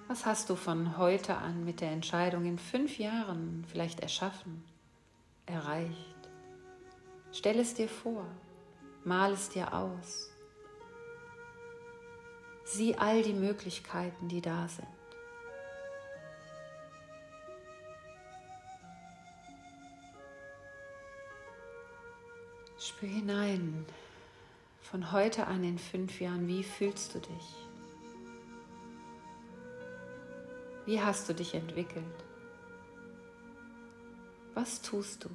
Was 0.10 0.25
hast 0.25 0.49
du 0.49 0.58
von 0.58 0.97
heute 0.97 1.38
an 1.38 1.63
mit 1.63 1.80
der 1.80 1.91
Entscheidung 1.91 2.43
in 2.45 2.60
fünf 2.60 2.97
Jahren 2.99 3.63
vielleicht 3.69 4.01
erschaffen, 4.01 4.65
erreicht? 5.45 6.30
Stell 7.32 7.60
es 7.60 7.73
dir 7.73 7.88
vor, 7.88 8.25
mal 9.06 9.32
es 9.32 9.47
dir 9.47 9.73
aus. 9.73 10.31
Sieh 12.73 12.95
all 12.97 13.21
die 13.21 13.34
Möglichkeiten, 13.34 14.29
die 14.29 14.39
da 14.39 14.65
sind. 14.69 14.88
Spür 22.79 23.10
hinein. 23.10 23.86
Von 24.79 25.12
heute 25.12 25.47
an 25.47 25.65
in 25.65 25.77
fünf 25.77 26.21
Jahren, 26.21 26.47
wie 26.47 26.63
fühlst 26.63 27.13
du 27.13 27.19
dich? 27.19 27.67
Wie 30.86 31.01
hast 31.01 31.27
du 31.27 31.34
dich 31.34 31.53
entwickelt? 31.53 32.05
Was 34.53 34.81
tust 34.81 35.25
du? 35.25 35.29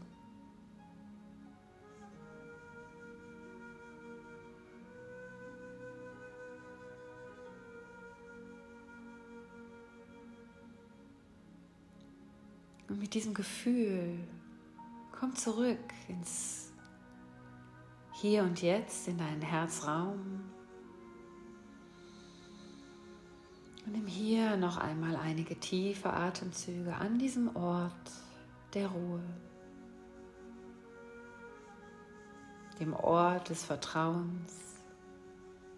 Und 12.96 13.02
mit 13.02 13.12
diesem 13.12 13.34
Gefühl 13.34 14.26
komm 15.12 15.36
zurück 15.36 15.92
ins 16.08 16.72
Hier 18.14 18.42
und 18.42 18.62
Jetzt, 18.62 19.06
in 19.06 19.18
deinen 19.18 19.42
Herzraum. 19.42 20.40
Und 23.84 23.92
nimm 23.92 24.06
hier 24.06 24.56
noch 24.56 24.78
einmal 24.78 25.14
einige 25.16 25.60
tiefe 25.60 26.10
Atemzüge 26.10 26.94
an 26.94 27.18
diesem 27.18 27.54
Ort 27.54 27.92
der 28.72 28.88
Ruhe, 28.88 29.20
dem 32.80 32.94
Ort 32.94 33.50
des 33.50 33.62
Vertrauens, 33.62 34.54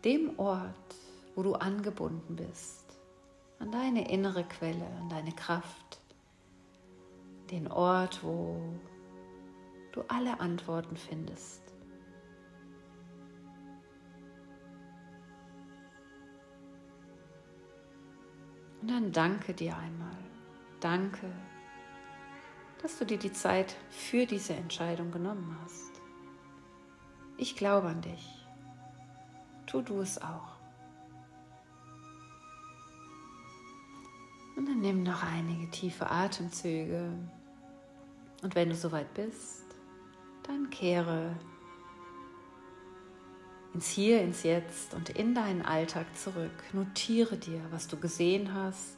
dem 0.05 0.39
Ort, 0.39 0.95
wo 1.35 1.43
du 1.43 1.55
angebunden 1.55 2.37
bist, 2.37 2.85
an 3.59 3.73
deine 3.73 4.09
innere 4.09 4.45
Quelle, 4.45 4.87
an 5.01 5.09
deine 5.09 5.33
Kraft, 5.33 5.98
den 7.51 7.69
Ort, 7.69 8.23
wo 8.23 8.61
du 9.93 10.03
alle 10.09 10.41
Antworten 10.41 10.97
findest. 10.97 11.63
Und 18.81 18.91
dann 18.91 19.13
danke 19.13 19.55
dir 19.55 19.77
einmal. 19.77 20.17
Danke, 20.81 21.31
dass 22.81 22.99
du 22.99 23.05
dir 23.05 23.19
die 23.19 23.33
Zeit 23.33 23.75
für 23.91 24.27
diese 24.27 24.55
Entscheidung 24.55 25.11
genommen 25.11 25.57
hast. 25.63 26.01
Ich 27.37 27.57
glaube 27.57 27.89
an 27.89 28.01
dich. 28.01 28.47
Tu 29.67 29.83
du 29.83 30.01
es 30.01 30.23
auch. 30.23 30.57
Und 34.57 34.67
dann 34.67 34.81
nimm 34.81 35.03
noch 35.03 35.23
einige 35.23 35.71
tiefe 35.71 36.11
Atemzüge. 36.11 37.13
Und 38.43 38.55
wenn 38.55 38.69
du 38.69 38.75
soweit 38.75 39.13
bist, 39.15 39.65
dann 40.45 40.71
kehre 40.71 41.35
ins 43.75 43.89
Hier, 43.89 44.23
ins 44.23 44.43
Jetzt 44.43 44.95
und 44.95 45.11
in 45.11 45.35
deinen 45.35 45.63
Alltag 45.63 46.07
zurück. 46.17 46.53
Notiere 46.73 47.37
dir, 47.37 47.61
was 47.71 47.89
du 47.89 47.99
gesehen 47.99 48.55
hast. 48.55 48.97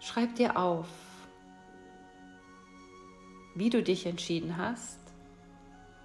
Schreib 0.00 0.34
dir 0.36 0.56
auf, 0.56 0.88
wie 3.54 3.70
du 3.70 3.82
dich 3.82 4.06
entschieden 4.06 4.56
hast, 4.56 4.98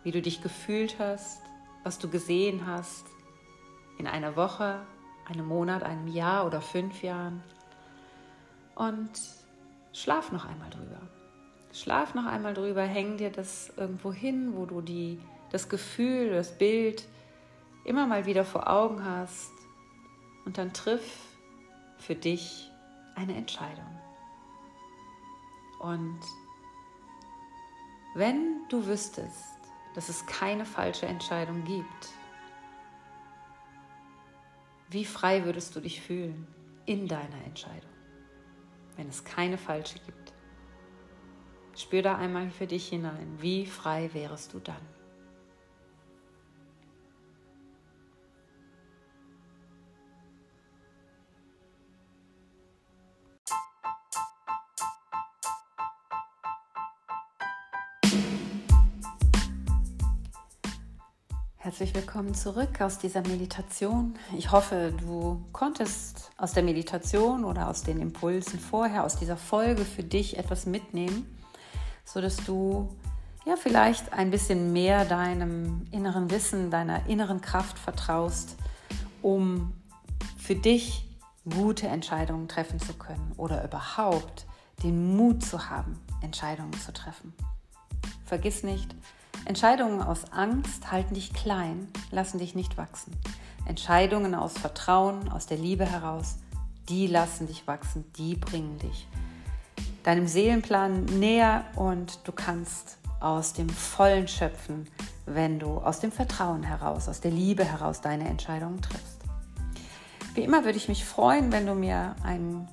wie 0.03 0.11
du 0.11 0.21
dich 0.21 0.41
gefühlt 0.41 0.99
hast, 0.99 1.41
was 1.83 1.99
du 1.99 2.09
gesehen 2.09 2.65
hast 2.65 3.05
in 3.97 4.07
einer 4.07 4.35
Woche, 4.35 4.85
einem 5.25 5.47
Monat, 5.47 5.83
einem 5.83 6.07
Jahr 6.07 6.45
oder 6.45 6.61
fünf 6.61 7.01
Jahren. 7.03 7.43
Und 8.75 9.11
schlaf 9.93 10.31
noch 10.31 10.45
einmal 10.45 10.69
drüber. 10.69 11.01
Schlaf 11.73 12.15
noch 12.15 12.25
einmal 12.25 12.53
drüber, 12.53 12.83
häng 12.83 13.17
dir 13.17 13.29
das 13.29 13.71
irgendwo 13.77 14.11
hin, 14.11 14.53
wo 14.55 14.65
du 14.65 14.81
die, 14.81 15.19
das 15.51 15.69
Gefühl, 15.69 16.31
das 16.31 16.57
Bild 16.57 17.07
immer 17.85 18.07
mal 18.07 18.25
wieder 18.25 18.43
vor 18.43 18.67
Augen 18.67 19.03
hast 19.05 19.51
und 20.45 20.57
dann 20.57 20.73
triff 20.73 21.25
für 21.97 22.15
dich 22.15 22.69
eine 23.15 23.35
Entscheidung. 23.35 23.99
Und 25.79 26.19
wenn 28.15 28.67
du 28.69 28.85
wüsstest, 28.85 29.45
dass 29.95 30.09
es 30.09 30.25
keine 30.25 30.65
falsche 30.65 31.05
Entscheidung 31.05 31.63
gibt, 31.63 32.09
wie 34.89 35.05
frei 35.05 35.45
würdest 35.45 35.75
du 35.75 35.79
dich 35.79 36.01
fühlen 36.01 36.47
in 36.85 37.07
deiner 37.07 37.43
Entscheidung, 37.45 37.91
wenn 38.95 39.07
es 39.07 39.23
keine 39.23 39.57
falsche 39.57 39.99
gibt? 39.99 40.33
Spür 41.79 42.01
da 42.01 42.17
einmal 42.17 42.51
für 42.51 42.67
dich 42.67 42.89
hinein. 42.89 43.37
Wie 43.39 43.65
frei 43.65 44.09
wärst 44.11 44.53
du 44.53 44.59
dann? 44.59 44.75
Herzlich 61.55 61.95
willkommen 61.95 62.33
zurück 62.33 62.81
aus 62.81 62.97
dieser 62.97 63.21
Meditation. 63.21 64.15
Ich 64.37 64.51
hoffe, 64.51 64.93
du 64.99 65.45
konntest 65.53 66.31
aus 66.35 66.51
der 66.51 66.63
Meditation 66.63 67.45
oder 67.45 67.69
aus 67.69 67.83
den 67.83 68.01
Impulsen 68.01 68.59
vorher, 68.59 69.05
aus 69.05 69.15
dieser 69.15 69.37
Folge 69.37 69.85
für 69.85 70.03
dich 70.03 70.37
etwas 70.37 70.65
mitnehmen 70.65 71.38
sodass 72.11 72.37
du 72.37 72.89
ja 73.45 73.55
vielleicht 73.55 74.13
ein 74.13 74.31
bisschen 74.31 74.73
mehr 74.73 75.05
deinem 75.05 75.85
inneren 75.91 76.31
Wissen, 76.31 76.71
deiner 76.71 77.05
inneren 77.07 77.41
Kraft 77.41 77.77
vertraust, 77.77 78.55
um 79.21 79.73
für 80.37 80.55
dich 80.55 81.05
gute 81.49 81.87
Entscheidungen 81.87 82.47
treffen 82.47 82.79
zu 82.79 82.93
können 82.93 83.33
oder 83.37 83.63
überhaupt 83.63 84.45
den 84.83 85.15
Mut 85.15 85.43
zu 85.43 85.69
haben, 85.69 85.99
Entscheidungen 86.21 86.73
zu 86.73 86.93
treffen. 86.93 87.33
Vergiss 88.25 88.63
nicht, 88.63 88.95
Entscheidungen 89.45 90.01
aus 90.01 90.31
Angst 90.31 90.91
halten 90.91 91.13
dich 91.13 91.33
klein, 91.33 91.87
lassen 92.11 92.39
dich 92.39 92.55
nicht 92.55 92.77
wachsen. 92.77 93.15
Entscheidungen 93.65 94.35
aus 94.35 94.53
Vertrauen, 94.53 95.29
aus 95.29 95.45
der 95.45 95.57
Liebe 95.57 95.85
heraus, 95.85 96.37
die 96.87 97.07
lassen 97.07 97.47
dich 97.47 97.67
wachsen, 97.67 98.05
die 98.17 98.35
bringen 98.35 98.79
dich 98.79 99.07
deinem 100.03 100.27
Seelenplan 100.27 101.05
näher 101.05 101.65
und 101.75 102.19
du 102.25 102.31
kannst 102.31 102.97
aus 103.19 103.53
dem 103.53 103.69
Vollen 103.69 104.27
schöpfen, 104.27 104.87
wenn 105.25 105.59
du 105.59 105.77
aus 105.77 105.99
dem 105.99 106.11
Vertrauen 106.11 106.63
heraus, 106.63 107.09
aus 107.09 107.21
der 107.21 107.31
Liebe 107.31 107.63
heraus 107.63 108.01
deine 108.01 108.27
Entscheidungen 108.27 108.81
triffst. 108.81 109.19
Wie 110.33 110.41
immer 110.41 110.63
würde 110.63 110.77
ich 110.77 110.87
mich 110.87 111.05
freuen, 111.05 111.51
wenn 111.51 111.65
du 111.65 111.75
mir 111.75 112.15
einen 112.23 112.67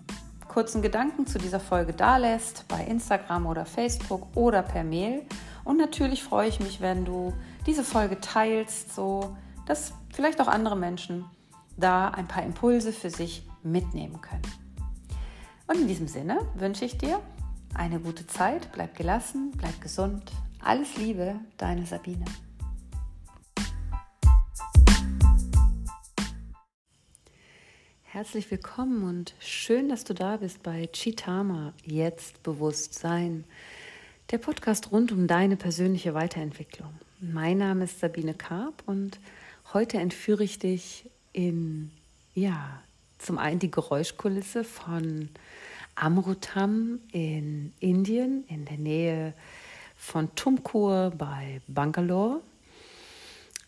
kurzen 0.47 0.83
Gedanken 0.83 1.27
zu 1.27 1.39
dieser 1.39 1.61
Folge 1.61 1.93
dalässt, 1.93 2.65
bei 2.69 2.85
Instagram 2.85 3.47
oder 3.47 3.67
Facebook 3.67 4.27
oder 4.35 4.63
per 4.63 4.85
Mail. 4.85 5.23
Und 5.65 5.79
natürlich 5.79 6.23
freue 6.23 6.49
ich 6.49 6.61
mich, 6.61 6.81
wenn 6.81 7.05
du 7.05 7.33
diese 7.67 7.85
Folge 7.85 8.21
teilst, 8.21 8.95
so 8.95 9.37
dass 9.67 9.93
vielleicht 10.13 10.41
auch 10.41 10.49
andere 10.49 10.77
Menschen 10.77 11.25
da 11.77 12.09
ein 12.09 12.29
paar 12.29 12.45
Impulse 12.45 12.93
für 12.93 13.11
sich 13.11 13.47
mitnehmen 13.63 14.21
können. 14.21 14.66
Und 15.69 15.81
in 15.81 15.89
diesem 15.89 16.07
Sinne 16.07 16.39
wünsche 16.55 16.85
ich 16.85 16.97
dir 16.97 17.21
eine 17.75 17.99
gute 17.99 18.27
Zeit, 18.27 18.71
bleib 18.73 18.97
gelassen, 18.97 19.53
bleib 19.57 19.81
gesund. 19.81 20.31
Alles 20.61 20.97
Liebe, 20.97 21.41
deine 21.57 21.85
Sabine. 21.87 22.25
Herzlich 28.05 28.51
willkommen 28.51 29.03
und 29.03 29.35
schön, 29.41 29.89
dass 29.89 30.05
du 30.05 30.15
da 30.15 30.37
bist 30.37 30.63
bei 30.63 30.87
Chitama, 30.87 31.75
jetzt 31.85 32.43
Bewusstsein, 32.45 33.45
der 34.31 34.39
Podcast 34.39 34.93
rund 34.93 35.11
um 35.11 35.27
deine 35.27 35.57
persönliche 35.57 36.15
Weiterentwicklung. 36.15 36.95
Mein 37.21 37.59
Name 37.59 37.85
ist 37.85 37.99
Sabine 37.99 38.35
Karp 38.35 38.85
und 38.87 39.19
heute 39.75 39.99
entführe 39.99 40.45
ich 40.45 40.59
dich 40.61 41.11
in, 41.33 41.91
ja, 42.35 42.83
zum 43.19 43.39
einen 43.39 43.59
die 43.59 43.71
Geräuschkulisse 43.71 44.65
von 44.65 45.31
Amrutam 45.95 47.01
in 47.13 47.73
Indien, 47.81 48.45
in 48.49 48.65
der 48.65 48.79
Nähe 48.79 49.35
von 49.97 50.35
Tumkur 50.35 51.13
bei 51.17 51.61
Bangalore. 51.67 52.41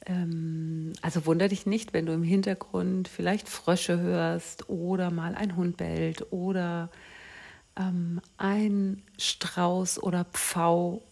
Ähm, 0.06 0.92
also 1.02 1.26
wundere 1.26 1.48
dich 1.48 1.66
nicht, 1.66 1.92
wenn 1.92 2.06
du 2.06 2.12
im 2.12 2.22
Hintergrund 2.22 3.08
vielleicht 3.08 3.48
Frösche 3.48 3.98
hörst 3.98 4.68
oder 4.68 5.10
mal 5.10 5.34
ein 5.34 5.56
Hund 5.56 5.76
bellt 5.76 6.32
oder 6.32 6.90
ähm, 7.78 8.20
ein 8.36 9.02
Strauß 9.18 10.02
oder 10.02 10.24
Pfau 10.24 11.02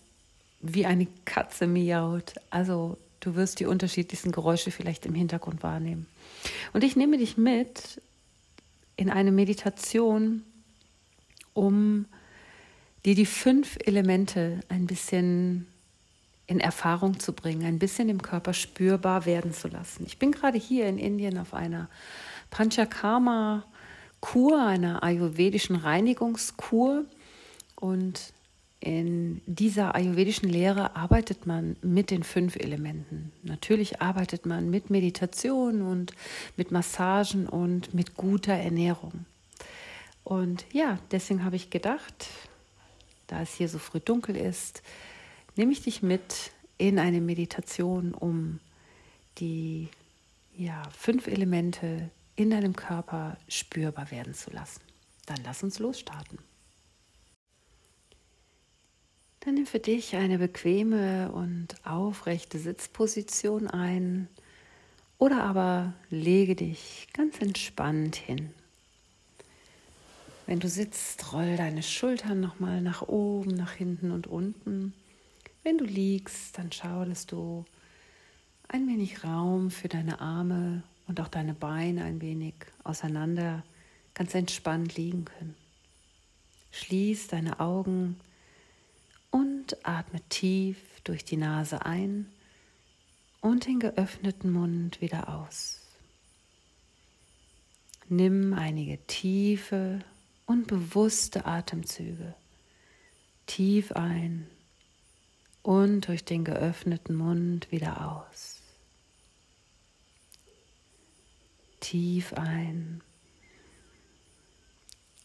wie 0.60 0.86
eine 0.86 1.06
Katze 1.24 1.66
miaut. 1.66 2.34
Also 2.50 2.98
du 3.20 3.34
wirst 3.34 3.60
die 3.60 3.66
unterschiedlichsten 3.66 4.32
Geräusche 4.32 4.70
vielleicht 4.70 5.06
im 5.06 5.14
Hintergrund 5.14 5.62
wahrnehmen. 5.62 6.06
Und 6.72 6.84
ich 6.84 6.96
nehme 6.96 7.18
dich 7.18 7.36
mit 7.36 8.00
in 8.96 9.10
eine 9.10 9.32
Meditation, 9.32 10.42
um 11.52 12.06
dir 13.04 13.14
die 13.14 13.26
fünf 13.26 13.76
Elemente 13.84 14.60
ein 14.68 14.86
bisschen 14.86 15.66
in 16.46 16.60
Erfahrung 16.60 17.18
zu 17.18 17.32
bringen, 17.32 17.64
ein 17.64 17.78
bisschen 17.78 18.08
im 18.08 18.22
Körper 18.22 18.54
spürbar 18.54 19.26
werden 19.26 19.52
zu 19.52 19.68
lassen. 19.68 20.04
Ich 20.06 20.18
bin 20.18 20.32
gerade 20.32 20.58
hier 20.58 20.88
in 20.88 20.98
Indien 20.98 21.38
auf 21.38 21.54
einer 21.54 21.88
Panchakarma-Kur, 22.50 24.64
einer 24.64 25.02
ayurvedischen 25.02 25.76
Reinigungskur 25.76 27.04
und 27.74 28.32
in 28.80 29.40
dieser 29.46 29.94
ayurvedischen 29.94 30.48
Lehre 30.48 30.94
arbeitet 30.96 31.46
man 31.46 31.76
mit 31.82 32.10
den 32.10 32.22
fünf 32.22 32.56
Elementen. 32.56 33.32
Natürlich 33.42 34.02
arbeitet 34.02 34.46
man 34.46 34.70
mit 34.70 34.90
Meditation 34.90 35.82
und 35.82 36.12
mit 36.56 36.70
Massagen 36.70 37.48
und 37.48 37.94
mit 37.94 38.14
guter 38.14 38.52
Ernährung. 38.52 39.24
Und 40.24 40.66
ja, 40.72 40.98
deswegen 41.10 41.44
habe 41.44 41.56
ich 41.56 41.70
gedacht, 41.70 42.28
da 43.28 43.42
es 43.42 43.54
hier 43.54 43.68
so 43.68 43.78
früh 43.78 44.00
dunkel 44.00 44.36
ist, 44.36 44.82
nehme 45.56 45.72
ich 45.72 45.82
dich 45.82 46.02
mit 46.02 46.52
in 46.78 46.98
eine 46.98 47.20
Meditation, 47.20 48.12
um 48.12 48.60
die 49.38 49.88
ja, 50.56 50.82
fünf 50.90 51.26
Elemente 51.26 52.10
in 52.34 52.50
deinem 52.50 52.76
Körper 52.76 53.36
spürbar 53.48 54.10
werden 54.10 54.34
zu 54.34 54.50
lassen. 54.50 54.80
Dann 55.26 55.38
lass 55.44 55.62
uns 55.62 55.78
losstarten. 55.78 56.38
Dann 59.46 59.54
nimm 59.54 59.66
für 59.66 59.78
dich 59.78 60.16
eine 60.16 60.38
bequeme 60.38 61.30
und 61.30 61.68
aufrechte 61.86 62.58
Sitzposition 62.58 63.68
ein 63.68 64.26
oder 65.18 65.44
aber 65.44 65.92
lege 66.10 66.56
dich 66.56 67.06
ganz 67.12 67.40
entspannt 67.40 68.16
hin. 68.16 68.50
Wenn 70.46 70.58
du 70.58 70.68
sitzt, 70.68 71.32
roll 71.32 71.56
deine 71.56 71.84
Schultern 71.84 72.40
nochmal 72.40 72.80
nach 72.80 73.02
oben, 73.02 73.52
nach 73.54 73.70
hinten 73.70 74.10
und 74.10 74.26
unten. 74.26 74.92
Wenn 75.62 75.78
du 75.78 75.84
liegst, 75.84 76.58
dann 76.58 76.72
schau, 76.72 77.04
dass 77.04 77.26
du 77.26 77.64
ein 78.66 78.88
wenig 78.88 79.22
Raum 79.22 79.70
für 79.70 79.86
deine 79.86 80.20
Arme 80.20 80.82
und 81.06 81.20
auch 81.20 81.28
deine 81.28 81.54
Beine 81.54 82.02
ein 82.02 82.20
wenig 82.20 82.54
auseinander 82.82 83.62
ganz 84.12 84.34
entspannt 84.34 84.96
liegen 84.96 85.24
können. 85.24 85.54
Schließ 86.72 87.28
deine 87.28 87.60
Augen 87.60 88.16
und 89.36 89.76
atme 89.86 90.20
tief 90.30 90.78
durch 91.04 91.22
die 91.22 91.36
Nase 91.36 91.84
ein 91.84 92.26
und 93.42 93.66
den 93.66 93.80
geöffneten 93.80 94.50
Mund 94.50 95.02
wieder 95.02 95.28
aus. 95.28 95.82
Nimm 98.08 98.54
einige 98.54 98.96
tiefe 99.06 100.00
und 100.46 100.66
bewusste 100.68 101.44
Atemzüge 101.44 102.34
tief 103.44 103.92
ein 103.92 104.46
und 105.62 106.08
durch 106.08 106.24
den 106.24 106.42
geöffneten 106.44 107.14
Mund 107.14 107.70
wieder 107.70 108.10
aus. 108.10 108.62
Tief 111.80 112.32
ein 112.32 113.02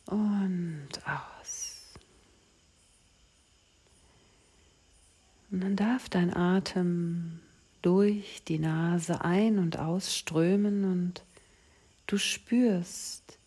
und 0.05 0.89
aus. 1.05 1.60
Und 5.51 5.61
dann 5.61 5.75
darf 5.75 6.07
dein 6.07 6.33
Atem 6.33 7.39
durch 7.81 8.41
die 8.47 8.59
Nase 8.59 9.23
ein- 9.23 9.59
und 9.59 9.77
ausströmen 9.77 10.85
und 10.85 11.23
du 12.07 12.17
spürst, 12.17 13.37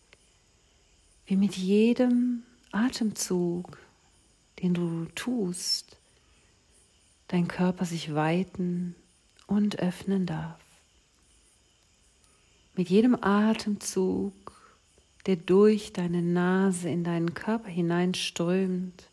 wie 1.25 1.35
mit 1.35 1.55
jedem 1.55 2.43
Atemzug, 2.71 3.79
den 4.61 4.75
du 4.75 5.05
tust, 5.15 5.97
dein 7.27 7.47
Körper 7.47 7.85
sich 7.85 8.13
weiten 8.13 8.95
und 9.47 9.79
öffnen 9.79 10.27
darf. 10.27 10.59
Mit 12.75 12.89
jedem 12.89 13.15
Atemzug, 13.19 14.33
der 15.25 15.37
durch 15.37 15.93
deine 15.93 16.21
Nase 16.21 16.89
in 16.89 17.03
deinen 17.03 17.33
Körper 17.33 17.69
hineinströmt, 17.69 19.07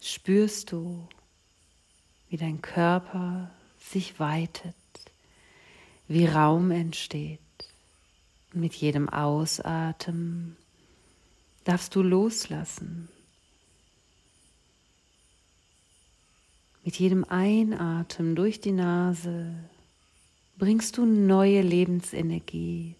spürst 0.00 0.72
du, 0.72 1.06
wie 2.34 2.38
dein 2.38 2.60
Körper 2.62 3.48
sich 3.78 4.18
weitet, 4.18 4.74
wie 6.08 6.26
Raum 6.26 6.72
entsteht. 6.72 7.38
Und 8.52 8.60
mit 8.60 8.74
jedem 8.74 9.08
Ausatmen 9.08 10.56
darfst 11.62 11.94
du 11.94 12.02
loslassen. 12.02 13.08
Mit 16.82 16.98
jedem 16.98 17.22
Einatmen 17.22 18.34
durch 18.34 18.60
die 18.60 18.72
Nase 18.72 19.54
bringst 20.58 20.96
du 20.96 21.06
neue 21.06 21.62
Lebensenergie 21.62 22.96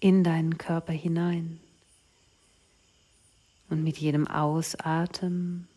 in 0.00 0.24
deinen 0.24 0.56
Körper 0.56 0.94
hinein. 0.94 1.60
Und 3.68 3.84
mit 3.84 3.98
jedem 3.98 4.26
Ausatmen 4.26 5.68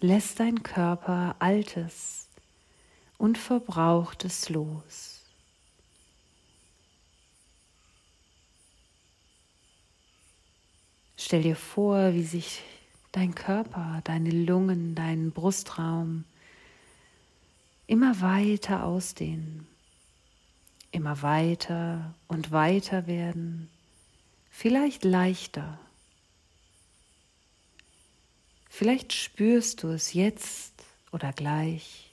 lässt 0.00 0.40
dein 0.40 0.62
Körper 0.62 1.36
Altes 1.38 2.28
und 3.16 3.38
Verbrauchtes 3.38 4.48
los. 4.48 5.18
Stell 11.16 11.42
dir 11.42 11.56
vor, 11.56 12.14
wie 12.14 12.22
sich 12.22 12.62
dein 13.12 13.34
Körper, 13.34 14.00
deine 14.04 14.30
Lungen, 14.30 14.94
dein 14.94 15.32
Brustraum 15.32 16.24
immer 17.88 18.20
weiter 18.20 18.84
ausdehnen, 18.84 19.66
immer 20.92 21.20
weiter 21.22 22.14
und 22.28 22.52
weiter 22.52 23.06
werden, 23.06 23.68
vielleicht 24.50 25.04
leichter. 25.04 25.78
Vielleicht 28.78 29.12
spürst 29.12 29.82
du 29.82 29.88
es 29.88 30.12
jetzt 30.12 30.72
oder 31.10 31.32
gleich, 31.32 32.12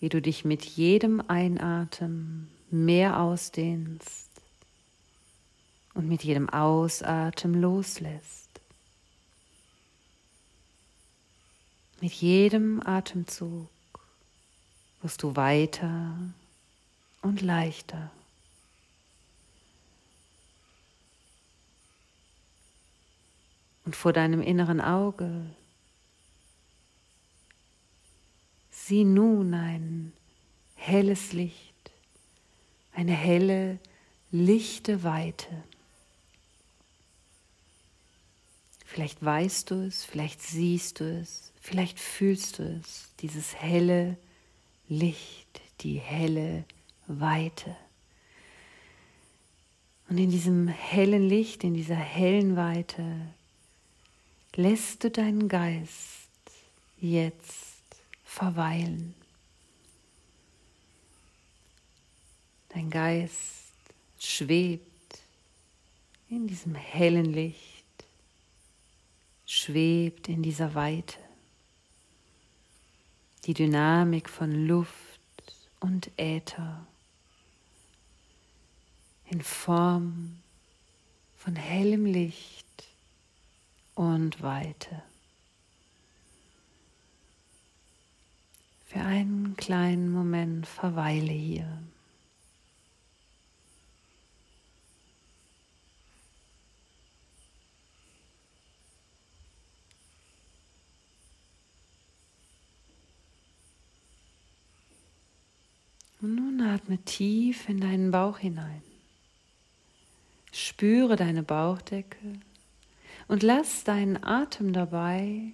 wie 0.00 0.08
du 0.08 0.20
dich 0.20 0.44
mit 0.44 0.64
jedem 0.64 1.22
Einatmen 1.28 2.50
mehr 2.72 3.20
ausdehnst 3.20 4.28
und 5.94 6.08
mit 6.08 6.24
jedem 6.24 6.48
Ausatmen 6.50 7.54
loslässt. 7.54 8.50
Mit 12.00 12.14
jedem 12.14 12.84
Atemzug 12.84 13.68
wirst 15.02 15.22
du 15.22 15.36
weiter 15.36 16.18
und 17.20 17.42
leichter. 17.42 18.10
Und 23.84 23.96
vor 23.96 24.12
deinem 24.12 24.42
inneren 24.42 24.80
Auge 24.80 25.46
sieh 28.70 29.04
nun 29.04 29.54
ein 29.54 30.12
helles 30.74 31.32
Licht, 31.32 31.90
eine 32.92 33.12
helle, 33.12 33.78
lichte 34.30 35.02
Weite. 35.02 35.62
Vielleicht 38.84 39.24
weißt 39.24 39.70
du 39.70 39.86
es, 39.86 40.04
vielleicht 40.04 40.42
siehst 40.42 41.00
du 41.00 41.04
es, 41.04 41.52
vielleicht 41.60 41.98
fühlst 41.98 42.58
du 42.58 42.64
es, 42.64 43.08
dieses 43.20 43.54
helle 43.54 44.18
Licht, 44.88 45.60
die 45.80 45.96
helle 45.96 46.64
Weite. 47.06 47.74
Und 50.08 50.18
in 50.18 50.30
diesem 50.30 50.68
hellen 50.68 51.26
Licht, 51.26 51.64
in 51.64 51.72
dieser 51.72 51.96
hellen 51.96 52.54
Weite, 52.56 53.32
lässt 54.54 55.04
du 55.04 55.10
deinen 55.10 55.48
Geist 55.48 56.28
jetzt 56.98 57.82
verweilen. 58.24 59.14
Dein 62.70 62.90
Geist 62.90 63.72
schwebt 64.18 65.20
in 66.28 66.46
diesem 66.46 66.74
hellen 66.74 67.32
Licht 67.32 67.82
schwebt 69.52 70.28
in 70.28 70.42
dieser 70.42 70.74
Weite. 70.74 71.18
Die 73.44 73.52
Dynamik 73.52 74.30
von 74.30 74.66
Luft 74.66 75.20
und 75.80 76.10
Äther 76.16 76.86
in 79.26 79.42
Form 79.42 80.38
von 81.36 81.56
hellem 81.56 82.06
Licht 82.06 82.61
und 83.94 84.42
Weite. 84.42 85.02
Für 88.86 89.00
einen 89.00 89.56
kleinen 89.56 90.12
Moment 90.12 90.66
verweile 90.66 91.32
hier. 91.32 91.82
Und 106.20 106.36
nun 106.36 106.60
atme 106.60 106.98
tief 106.98 107.68
in 107.68 107.80
deinen 107.80 108.12
Bauch 108.12 108.38
hinein. 108.38 108.82
Spüre 110.52 111.16
deine 111.16 111.42
Bauchdecke 111.42 112.18
und 113.28 113.42
lass 113.42 113.84
deinen 113.84 114.22
Atem 114.22 114.72
dabei 114.72 115.52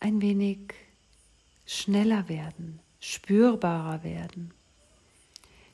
ein 0.00 0.20
wenig 0.20 0.74
schneller 1.66 2.28
werden, 2.28 2.80
spürbarer 3.00 4.02
werden. 4.04 4.52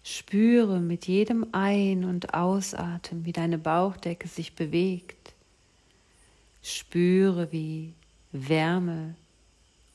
Spüre 0.03 0.81
mit 0.81 1.07
jedem 1.07 1.47
Ein- 1.53 2.05
und 2.05 2.35
Ausatmen, 2.35 3.25
wie 3.25 3.33
deine 3.33 3.59
Bauchdecke 3.59 4.29
sich 4.29 4.55
bewegt. 4.55 5.33
Spüre, 6.63 7.51
wie 7.53 7.95
Wärme 8.33 9.15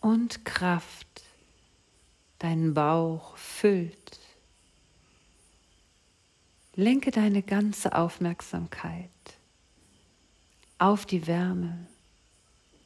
und 0.01 0.45
Kraft 0.45 1.23
deinen 2.39 2.73
Bauch 2.73 3.35
füllt. 3.37 4.19
Lenke 6.75 7.11
deine 7.11 7.43
ganze 7.43 7.93
Aufmerksamkeit 7.93 9.09
auf 10.79 11.05
die 11.05 11.27
Wärme 11.27 11.77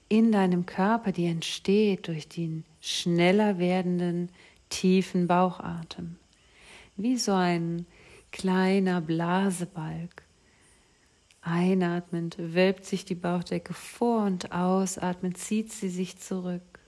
in 0.09 0.31
deinem 0.31 0.65
Körper, 0.65 1.11
die 1.11 1.25
entsteht 1.25 2.07
durch 2.07 2.27
den 2.27 2.65
schneller 2.81 3.57
werdenden 3.57 4.29
tiefen 4.69 5.27
Bauchatem, 5.27 6.17
wie 6.97 7.17
so 7.17 7.31
ein 7.31 7.85
kleiner 8.31 9.01
Blasebalg. 9.01 10.23
Einatmend 11.41 12.37
wölbt 12.37 12.85
sich 12.85 13.05
die 13.05 13.15
Bauchdecke 13.15 13.73
vor 13.73 14.23
und 14.25 14.51
ausatmend 14.51 15.37
zieht 15.37 15.71
sie 15.71 15.89
sich 15.89 16.17
zurück, 16.17 16.79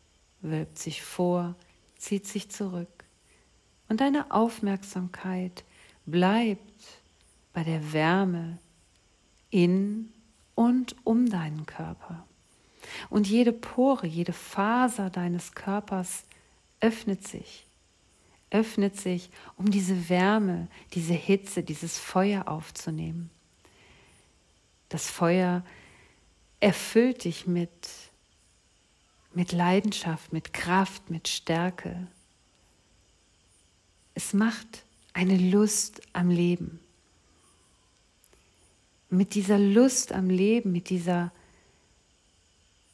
wölbt 0.41 0.79
sich 0.79 1.01
vor, 1.01 1.55
zieht 1.97 2.25
sich 2.25 2.49
zurück. 2.49 3.05
Und 3.89 4.01
deine 4.01 4.31
Aufmerksamkeit 4.31 5.63
bleibt 6.05 7.01
bei 7.53 7.63
der 7.63 7.93
Wärme 7.93 8.57
in 9.49 10.11
und 10.55 10.95
um 11.03 11.29
deinen 11.29 11.65
Körper. 11.65 12.25
Und 13.09 13.27
jede 13.27 13.51
Pore, 13.51 14.07
jede 14.07 14.33
Faser 14.33 15.09
deines 15.09 15.53
Körpers 15.53 16.23
öffnet 16.79 17.27
sich, 17.27 17.65
öffnet 18.51 18.95
sich, 18.95 19.29
um 19.57 19.69
diese 19.69 20.09
Wärme, 20.09 20.67
diese 20.93 21.13
Hitze, 21.13 21.63
dieses 21.63 21.99
Feuer 21.99 22.47
aufzunehmen. 22.47 23.29
Das 24.89 25.09
Feuer 25.09 25.63
erfüllt 26.59 27.23
dich 27.25 27.47
mit, 27.47 27.89
mit 29.33 29.51
Leidenschaft, 29.51 30.31
mit 30.31 30.53
Kraft, 30.53 31.09
mit 31.09 31.27
Stärke. 31.27 32.07
Es 34.13 34.33
macht 34.33 34.85
eine 35.13 35.37
Lust 35.37 36.01
am 36.13 36.29
Leben. 36.29 36.79
Mit 39.15 39.33
dieser 39.33 39.57
Lust 39.57 40.11
am 40.11 40.29
Leben, 40.29 40.71
mit 40.71 40.89
dieser 40.89 41.31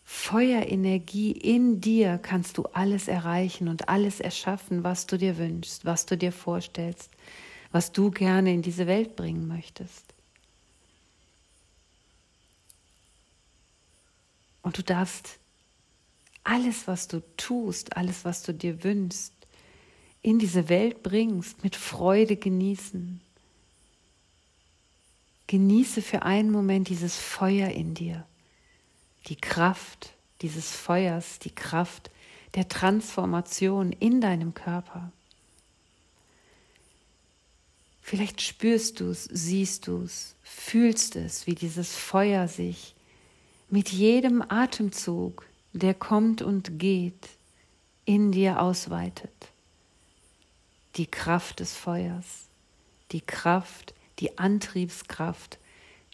Feuerenergie 0.04 1.32
in 1.32 1.82
dir 1.82 2.20
kannst 2.22 2.58
du 2.58 2.64
alles 2.74 3.08
erreichen 3.08 3.68
und 3.68 3.90
alles 3.90 4.20
erschaffen, 4.20 4.84
was 4.84 5.08
du 5.08 5.18
dir 5.18 5.38
wünschst, 5.38 5.84
was 5.84 6.06
du 6.06 6.18
dir 6.18 6.32
vorstellst, 6.32 7.10
was 7.72 7.92
du 7.92 8.12
gerne 8.12 8.54
in 8.54 8.62
diese 8.62 8.86
Welt 8.86 9.16
bringen 9.16 9.48
möchtest. 9.48 10.14
Und 14.62 14.78
du 14.78 14.84
darfst 14.84 15.40
alles, 16.44 16.88
was 16.88 17.08
du 17.08 17.24
tust, 17.38 17.98
alles, 17.98 18.26
was 18.26 18.44
du 18.44 18.54
dir 18.54 18.84
wünschst, 18.84 19.34
in 20.22 20.38
diese 20.38 20.70
Welt 20.70 21.02
bringst, 21.02 21.64
mit 21.64 21.76
Freude 21.76 22.36
genießen. 22.36 23.22
Genieße 25.52 26.02
für 26.02 26.24
einen 26.24 26.50
Moment 26.50 26.88
dieses 26.88 27.18
Feuer 27.18 27.70
in 27.70 27.94
dir 27.94 28.26
die 29.28 29.36
Kraft 29.36 30.14
dieses 30.42 30.72
Feuers, 30.72 31.40
die 31.40 31.54
Kraft 31.54 32.10
der 32.56 32.68
Transformation 32.68 33.92
in 33.92 34.22
deinem 34.22 34.54
Körper. 34.54 35.12
Vielleicht 38.02 38.42
spürst 38.42 39.00
du 39.00 39.12
es, 39.12 39.26
siehst 39.26 39.88
du 39.88 40.04
es, 40.04 40.36
fühlst 40.42 41.16
es, 41.16 41.48
wie 41.48 41.56
dieses 41.56 41.96
Feuer 41.96 42.48
sich 42.48 42.96
mit 43.70 43.90
jedem 43.90 44.42
Atemzug, 44.42 45.46
der 45.74 45.94
kommt 45.94 46.42
und 46.42 46.80
geht, 46.80 47.30
in 48.06 48.32
dir 48.32 48.62
ausweitet. 48.62 49.32
Die 50.96 51.06
Kraft 51.06 51.60
des 51.60 51.76
Feuers, 51.76 52.48
die 53.12 53.22
Kraft, 53.22 53.94
die 54.22 54.38
Antriebskraft 54.38 55.58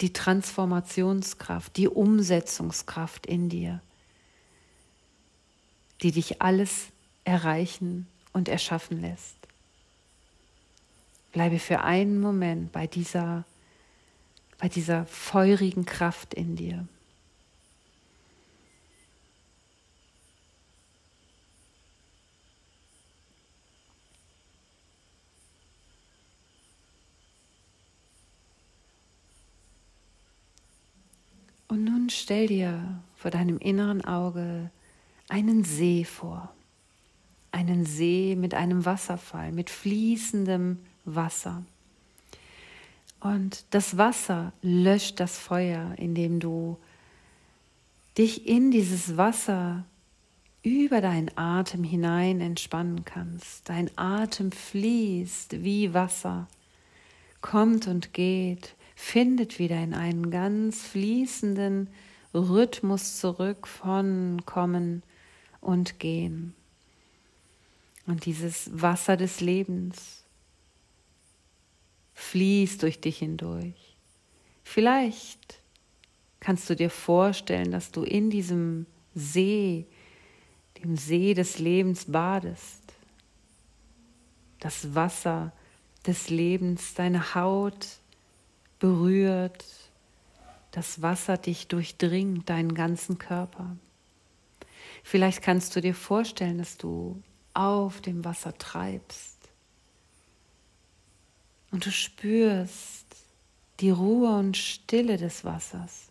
die 0.02 0.14
Transformationskraft, 0.14 1.76
die 1.76 1.88
Umsetzungskraft 1.88 3.26
in 3.26 3.50
dir, 3.50 3.82
die 6.02 6.12
dich 6.12 6.42
alles 6.42 6.88
erreichen 7.24 8.08
und 8.34 8.48
erschaffen 8.48 9.02
lässt. 9.02 9.36
Bleibe 11.34 11.60
für 11.60 11.82
einen 11.82 12.20
Moment 12.20 12.72
bei 12.72 12.88
dieser, 12.88 13.44
bei 14.60 14.70
dieser 14.70 15.06
feurigen 15.08 15.86
Kraft 15.86 16.34
in 16.34 16.56
dir. 16.56 16.88
Und 31.70 31.97
stell 32.12 32.48
dir 32.48 33.02
vor 33.16 33.32
deinem 33.32 33.58
inneren 33.58 34.04
Auge 34.04 34.72
einen 35.30 35.64
See 35.64 36.04
vor. 36.04 36.54
Einen 37.52 37.86
See 37.86 38.36
mit 38.38 38.54
einem 38.54 38.86
Wasserfall, 38.86 39.52
mit 39.52 39.70
fließendem 39.70 40.78
Wasser. 41.06 41.64
Und 43.20 43.66
das 43.72 43.98
Wasser 43.98 44.54
löscht 44.62 45.20
das 45.20 45.38
Feuer, 45.38 45.94
indem 45.98 46.40
du 46.40 46.78
dich 48.18 48.48
in 48.48 48.72
dieses 48.72 49.18
Wasser 49.18 49.86
über 50.64 51.02
deinen 51.02 51.32
Atem 51.38 51.84
hinein 51.84 52.42
entspannen 52.42 53.06
kannst. 53.06 53.70
Dein 53.70 53.90
Atem 53.98 54.52
fließt 54.52 55.64
wie 55.64 55.94
Wasser, 55.94 56.48
kommt 57.42 57.88
und 57.88 58.14
geht, 58.14 58.76
findet 58.98 59.60
wieder 59.60 59.82
in 59.82 59.94
einen 59.94 60.32
ganz 60.32 60.82
fließenden 60.82 61.88
Rhythmus 62.34 63.20
zurück 63.20 63.68
von 63.68 64.42
Kommen 64.48 65.04
und 65.62 66.00
Gehen. 66.00 66.56
Und 68.08 68.26
dieses 68.26 68.70
Wasser 68.74 69.16
des 69.16 69.40
Lebens 69.40 70.24
fließt 72.16 72.82
durch 72.82 73.00
dich 73.00 73.20
hindurch. 73.20 73.96
Vielleicht 74.64 75.60
kannst 76.40 76.68
du 76.68 76.76
dir 76.76 76.90
vorstellen, 76.90 77.72
dass 77.72 77.92
du 77.92 78.02
in 78.02 78.32
diesem 78.32 78.88
See, 79.14 79.86
dem 80.84 80.98
See 80.98 81.36
des 81.36 81.60
Lebens 81.60 82.06
badest. 82.06 82.82
Das 84.60 84.96
Wasser 84.96 85.54
des 86.08 86.32
Lebens 86.32 86.96
deine 86.96 87.36
Haut 87.36 88.00
berührt, 88.80 89.66
das 90.72 91.02
Wasser 91.02 91.38
dich 91.38 91.68
durchdringt, 91.68 92.50
deinen 92.50 92.76
ganzen 92.76 93.18
Körper. 93.18 93.78
Vielleicht 95.04 95.42
kannst 95.42 95.76
du 95.76 95.82
dir 95.82 95.96
vorstellen, 95.96 96.58
dass 96.58 96.78
du 96.78 97.22
auf 97.54 98.02
dem 98.02 98.24
Wasser 98.24 98.58
treibst 98.58 99.38
und 101.72 101.86
du 101.86 101.92
spürst 101.92 103.06
die 103.80 103.90
Ruhe 103.90 104.36
und 104.38 104.58
Stille 104.58 105.18
des 105.18 105.44
Wassers. 105.44 106.08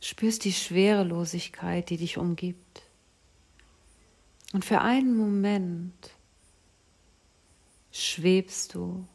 Spürst 0.00 0.44
die 0.44 0.52
Schwerelosigkeit, 0.52 1.88
die 1.90 1.96
dich 1.96 2.18
umgibt. 2.18 2.82
Und 4.52 4.64
für 4.64 4.80
einen 4.80 5.16
Moment 5.16 6.10
schwebst 7.92 8.74
du 8.74 9.06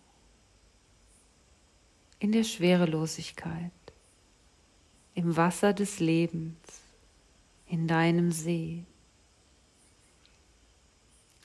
in 2.19 2.31
der 2.31 2.43
Schwerelosigkeit, 2.43 3.71
im 5.13 5.35
Wasser 5.35 5.73
des 5.73 5.99
Lebens, 5.99 6.57
in 7.67 7.87
deinem 7.87 8.31
See. 8.31 8.83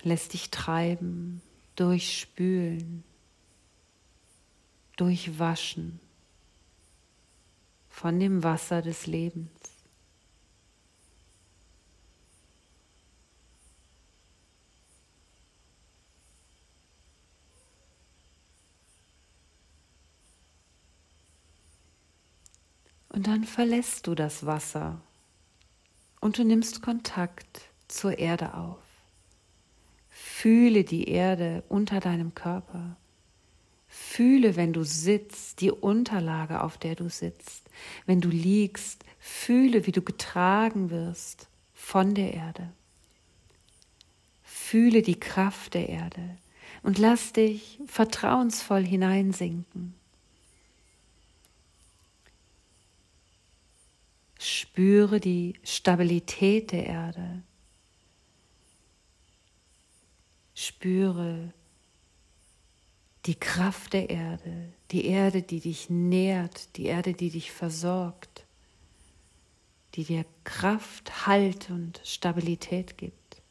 Lässt 0.02 0.32
dich 0.32 0.50
treiben, 0.50 1.40
durchspülen, 1.76 3.04
durchwaschen 4.96 6.00
von 7.88 8.18
dem 8.18 8.42
Wasser 8.42 8.82
des 8.82 9.06
Lebens. 9.06 9.50
Und 23.22 23.28
dann 23.28 23.44
verlässt 23.44 24.08
du 24.08 24.16
das 24.16 24.46
Wasser 24.46 25.00
und 26.20 26.38
du 26.38 26.44
nimmst 26.44 26.82
Kontakt 26.82 27.60
zur 27.86 28.18
Erde 28.18 28.54
auf. 28.54 28.82
Fühle 30.10 30.82
die 30.82 31.04
Erde 31.04 31.62
unter 31.68 32.00
deinem 32.00 32.34
Körper. 32.34 32.96
Fühle, 33.86 34.56
wenn 34.56 34.72
du 34.72 34.82
sitzt, 34.82 35.60
die 35.60 35.70
Unterlage, 35.70 36.64
auf 36.64 36.78
der 36.78 36.96
du 36.96 37.08
sitzt. 37.08 37.70
Wenn 38.06 38.20
du 38.20 38.28
liegst, 38.28 39.04
fühle, 39.20 39.86
wie 39.86 39.92
du 39.92 40.02
getragen 40.02 40.90
wirst 40.90 41.46
von 41.74 42.16
der 42.16 42.34
Erde. 42.34 42.72
Fühle 44.42 45.02
die 45.02 45.20
Kraft 45.20 45.74
der 45.74 45.88
Erde 45.88 46.38
und 46.82 46.98
lass 46.98 47.32
dich 47.32 47.78
vertrauensvoll 47.86 48.84
hineinsinken. 48.84 49.94
Spüre 54.42 55.20
die 55.20 55.54
Stabilität 55.62 56.72
der 56.72 56.86
Erde. 56.86 57.42
Spüre 60.52 61.52
die 63.26 63.36
Kraft 63.36 63.92
der 63.92 64.10
Erde, 64.10 64.72
die 64.90 65.06
Erde, 65.06 65.42
die 65.42 65.60
dich 65.60 65.90
nährt, 65.90 66.76
die 66.76 66.86
Erde, 66.86 67.14
die 67.14 67.30
dich 67.30 67.52
versorgt, 67.52 68.44
die 69.94 70.02
dir 70.02 70.24
Kraft, 70.42 71.24
Halt 71.24 71.70
und 71.70 72.00
Stabilität 72.02 72.98
gibt. 72.98 73.42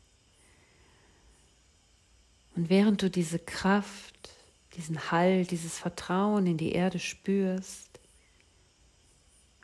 Und 2.57 2.69
während 2.69 3.01
du 3.01 3.09
diese 3.09 3.39
Kraft, 3.39 4.29
diesen 4.75 5.09
Halt, 5.09 5.51
dieses 5.51 5.79
Vertrauen 5.79 6.47
in 6.47 6.57
die 6.57 6.73
Erde 6.73 6.99
spürst, 6.99 7.90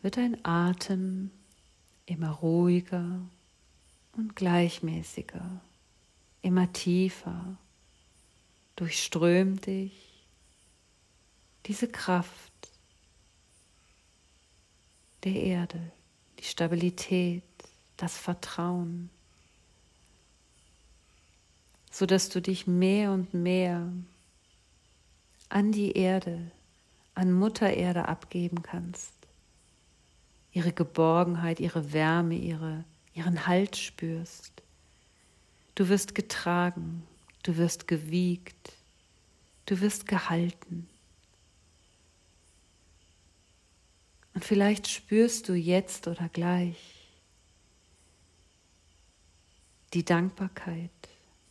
wird 0.08 0.16
dein 0.16 0.46
Atem 0.46 1.32
immer 2.06 2.30
ruhiger 2.30 3.20
und 4.14 4.38
gleichmäßiger, 4.38 5.60
immer 6.42 6.72
tiefer, 6.72 7.58
durchströmt 8.78 9.66
dich 9.66 10.24
diese 11.66 11.90
Kraft 11.90 12.54
der 15.26 15.34
Erde, 15.34 15.92
die 16.40 16.46
Stabilität, 16.46 17.44
das 17.98 18.18
Vertrauen, 18.18 19.10
so 21.92 22.06
dass 22.06 22.30
du 22.30 22.42
dich 22.42 22.66
mehr 22.66 23.12
und 23.12 23.34
mehr 23.34 23.92
an 25.50 25.74
die 25.74 25.92
Erde, 25.98 26.50
an 27.14 27.34
Mutter 27.34 27.74
Erde 27.74 28.08
abgeben 28.08 28.64
kannst 28.64 29.17
ihre 30.58 30.74
Geborgenheit, 30.74 31.60
ihre 31.60 31.94
Wärme, 31.94 32.34
ihre, 32.34 32.84
ihren 33.14 33.46
Halt 33.46 33.78
spürst. 33.78 34.52
Du 35.76 35.88
wirst 35.88 36.16
getragen, 36.16 37.04
du 37.44 37.58
wirst 37.58 37.88
gewiegt, 37.88 38.74
du 39.68 39.80
wirst 39.82 40.08
gehalten. 40.08 40.90
Und 44.34 44.44
vielleicht 44.44 44.88
spürst 44.88 45.48
du 45.48 45.54
jetzt 45.54 46.08
oder 46.08 46.28
gleich 46.28 47.08
die 49.94 50.04
Dankbarkeit, 50.04 50.90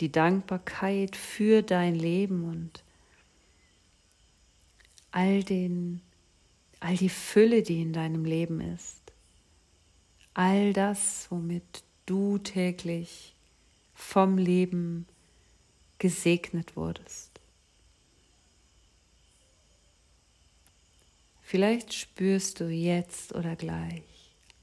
die 0.01 0.11
Dankbarkeit 0.11 1.15
für 1.15 1.63
dein 1.63 1.95
Leben 1.95 2.43
und 2.49 2.83
all 5.13 5.45
den 5.45 6.03
all 6.81 6.97
die 6.97 7.09
Fülle, 7.09 7.63
die 7.63 7.83
in 7.83 7.93
deinem 7.93 8.25
Leben 8.25 8.61
ist, 8.61 8.96
all 10.37 10.75
das, 10.75 11.27
womit 11.31 11.83
du 12.05 12.37
täglich 12.37 13.35
vom 13.95 14.37
Leben 14.37 15.07
gesegnet 15.99 16.77
wurdest. 16.77 17.31
Vielleicht 21.41 21.95
spürst 21.95 22.61
du 22.61 22.69
jetzt 22.69 23.35
oder 23.35 23.57
gleich 23.57 24.03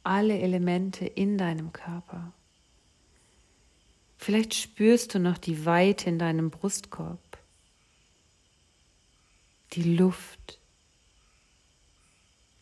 alle 0.04 0.38
Elemente 0.38 1.06
in 1.06 1.38
deinem 1.40 1.74
Körper. 1.74 2.34
Vielleicht 4.20 4.54
spürst 4.54 5.16
du 5.16 5.20
noch 5.20 5.40
die 5.40 5.66
Weite 5.66 6.10
in 6.10 6.20
deinem 6.20 6.52
Brustkorb, 6.52 7.40
die 9.72 9.96
Luft, 9.96 10.60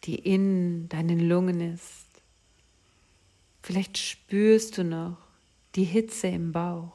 die 0.05 0.15
in 0.15 0.87
deinen 0.87 1.19
Lungen 1.19 1.59
ist. 1.59 2.10
Vielleicht 3.61 3.97
spürst 3.97 4.77
du 4.77 4.83
noch 4.83 5.17
die 5.75 5.83
Hitze 5.83 6.27
im 6.27 6.51
Bauch, 6.51 6.91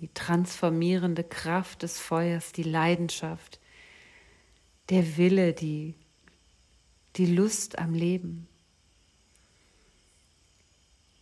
die 0.00 0.08
transformierende 0.14 1.24
Kraft 1.24 1.82
des 1.82 1.98
Feuers, 1.98 2.52
die 2.52 2.62
Leidenschaft, 2.62 3.58
der 4.90 5.16
Wille, 5.16 5.52
die, 5.52 5.94
die 7.16 7.26
Lust 7.26 7.78
am 7.78 7.94
Leben. 7.94 8.46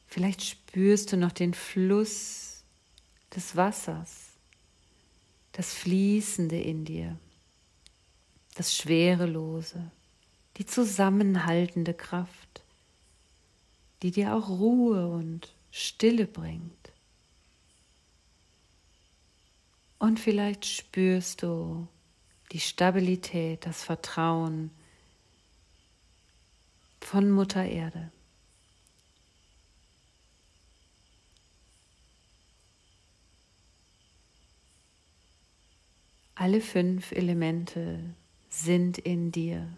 Vielleicht 0.06 0.42
spürst 0.42 1.12
du 1.12 1.16
noch 1.16 1.32
den 1.32 1.54
Fluss 1.54 2.62
des 3.34 3.56
Wassers, 3.56 4.30
das 5.52 5.72
Fließende 5.72 6.60
in 6.60 6.84
dir, 6.84 7.18
das 8.54 8.76
Schwerelose 8.76 9.90
die 10.56 10.66
zusammenhaltende 10.66 11.92
Kraft, 11.92 12.45
die 14.06 14.12
dir 14.12 14.36
auch 14.36 14.48
Ruhe 14.48 15.08
und 15.08 15.52
Stille 15.72 16.28
bringt. 16.28 16.92
Und 19.98 20.20
vielleicht 20.20 20.64
spürst 20.64 21.42
du 21.42 21.88
die 22.52 22.60
Stabilität, 22.60 23.66
das 23.66 23.82
Vertrauen 23.82 24.70
von 27.00 27.32
Mutter 27.32 27.64
Erde. 27.64 28.12
Alle 36.36 36.60
fünf 36.60 37.10
Elemente 37.10 38.14
sind 38.50 38.98
in 38.98 39.32
dir 39.32 39.68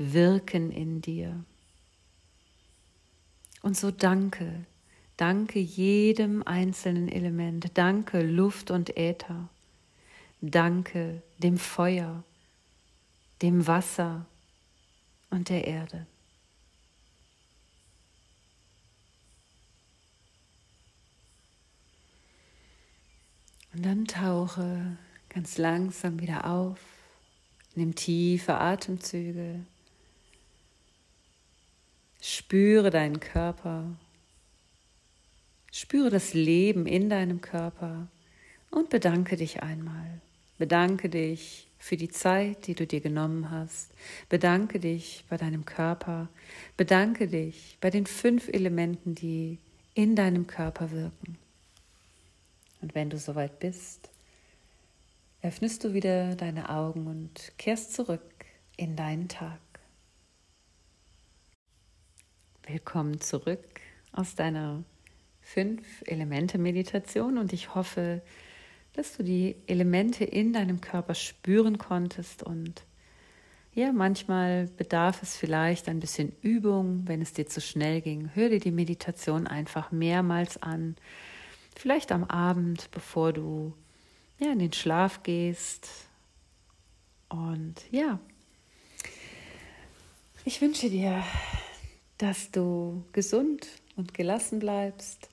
wirken 0.00 0.70
in 0.70 1.02
dir. 1.02 1.44
Und 3.62 3.76
so 3.76 3.90
danke, 3.90 4.64
danke 5.16 5.58
jedem 5.58 6.42
einzelnen 6.42 7.08
Element, 7.08 7.70
danke 7.74 8.22
Luft 8.22 8.70
und 8.70 8.96
Äther, 8.96 9.48
danke 10.40 11.22
dem 11.38 11.58
Feuer, 11.58 12.24
dem 13.42 13.66
Wasser 13.66 14.26
und 15.28 15.48
der 15.50 15.66
Erde. 15.66 16.06
Und 23.72 23.86
dann 23.86 24.06
tauche 24.06 24.96
ganz 25.28 25.58
langsam 25.58 26.20
wieder 26.20 26.44
auf, 26.46 26.80
nimm 27.74 27.94
tiefe 27.94 28.54
Atemzüge. 28.54 29.60
Spüre 32.40 32.88
deinen 32.88 33.20
Körper. 33.20 33.84
Spüre 35.70 36.08
das 36.08 36.32
Leben 36.32 36.86
in 36.86 37.10
deinem 37.10 37.42
Körper 37.42 38.08
und 38.70 38.88
bedanke 38.88 39.36
dich 39.36 39.62
einmal. 39.62 40.22
Bedanke 40.56 41.10
dich 41.10 41.68
für 41.78 41.98
die 41.98 42.08
Zeit, 42.08 42.66
die 42.66 42.74
du 42.74 42.86
dir 42.86 43.02
genommen 43.02 43.50
hast. 43.50 43.92
Bedanke 44.30 44.80
dich 44.80 45.26
bei 45.28 45.36
deinem 45.36 45.66
Körper. 45.66 46.30
Bedanke 46.78 47.28
dich 47.28 47.76
bei 47.78 47.90
den 47.90 48.06
fünf 48.06 48.48
Elementen, 48.48 49.14
die 49.14 49.58
in 49.92 50.16
deinem 50.16 50.46
Körper 50.46 50.90
wirken. 50.92 51.36
Und 52.80 52.94
wenn 52.94 53.10
du 53.10 53.18
soweit 53.18 53.60
bist, 53.60 54.08
öffnest 55.42 55.84
du 55.84 55.92
wieder 55.92 56.36
deine 56.36 56.70
Augen 56.70 57.06
und 57.06 57.52
kehrst 57.58 57.92
zurück 57.92 58.46
in 58.78 58.96
deinen 58.96 59.28
Tag. 59.28 59.60
Willkommen 62.66 63.20
zurück 63.20 63.80
aus 64.12 64.34
deiner 64.34 64.84
Fünf-Elemente-Meditation 65.40 67.38
und 67.38 67.52
ich 67.52 67.74
hoffe, 67.74 68.22
dass 68.92 69.16
du 69.16 69.24
die 69.24 69.56
Elemente 69.66 70.24
in 70.24 70.52
deinem 70.52 70.80
Körper 70.80 71.14
spüren 71.14 71.78
konntest 71.78 72.42
und 72.42 72.84
ja, 73.72 73.92
manchmal 73.92 74.66
bedarf 74.76 75.22
es 75.22 75.36
vielleicht 75.36 75.88
ein 75.88 76.00
bisschen 76.00 76.32
Übung, 76.42 77.08
wenn 77.08 77.22
es 77.22 77.32
dir 77.32 77.46
zu 77.46 77.60
schnell 77.60 78.00
ging. 78.02 78.30
Hör 78.34 78.48
dir 78.48 78.60
die 78.60 78.72
Meditation 78.72 79.46
einfach 79.46 79.90
mehrmals 79.90 80.62
an, 80.62 80.96
vielleicht 81.74 82.12
am 82.12 82.24
Abend, 82.24 82.90
bevor 82.90 83.32
du 83.32 83.74
ja, 84.38 84.52
in 84.52 84.58
den 84.58 84.72
Schlaf 84.72 85.22
gehst. 85.22 85.88
Und 87.28 87.76
ja, 87.90 88.20
ich 90.44 90.60
wünsche 90.60 90.90
dir 90.90 91.24
dass 92.20 92.50
du 92.50 93.02
gesund 93.12 93.66
und 93.96 94.12
gelassen 94.12 94.58
bleibst. 94.58 95.30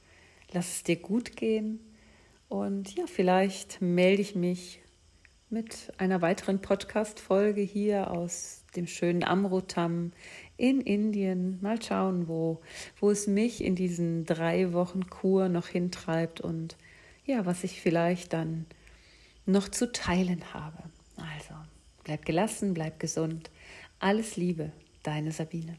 Lass 0.54 0.78
es 0.78 0.84
dir 0.84 0.96
gut 0.96 1.36
gehen. 1.36 1.82
Und 2.48 2.96
ja, 2.96 3.06
vielleicht 3.08 3.82
melde 3.82 4.22
ich 4.22 4.36
mich 4.36 4.80
mit 5.50 5.92
einer 5.98 6.22
weiteren 6.22 6.62
Podcast-Folge 6.62 7.60
hier 7.60 8.10
aus 8.12 8.64
dem 8.78 8.88
schönen 8.88 9.26
Amrutam 9.26 10.14
in 10.56 10.80
Indien. 10.80 11.60
Mal 11.62 11.82
schauen, 11.82 12.30
wo, 12.30 12.62
wo 13.02 13.12
es 13.12 13.28
mich 13.28 13.62
in 13.62 13.76
diesen 13.76 14.24
drei 14.26 14.72
Wochen 14.72 15.10
Kur 15.10 15.50
noch 15.50 15.68
hintreibt 15.68 16.40
und 16.40 16.78
ja, 17.26 17.46
was 17.46 17.66
ich 17.66 17.82
vielleicht 17.82 18.32
dann 18.32 18.66
noch 19.46 19.68
zu 19.68 19.92
teilen 19.92 20.54
habe. 20.54 20.84
Also, 21.18 21.54
bleib 22.06 22.26
gelassen, 22.26 22.74
bleib 22.74 22.98
gesund. 23.02 23.52
Alles 24.00 24.38
Liebe, 24.38 24.72
deine 25.04 25.34
Sabine. 25.34 25.78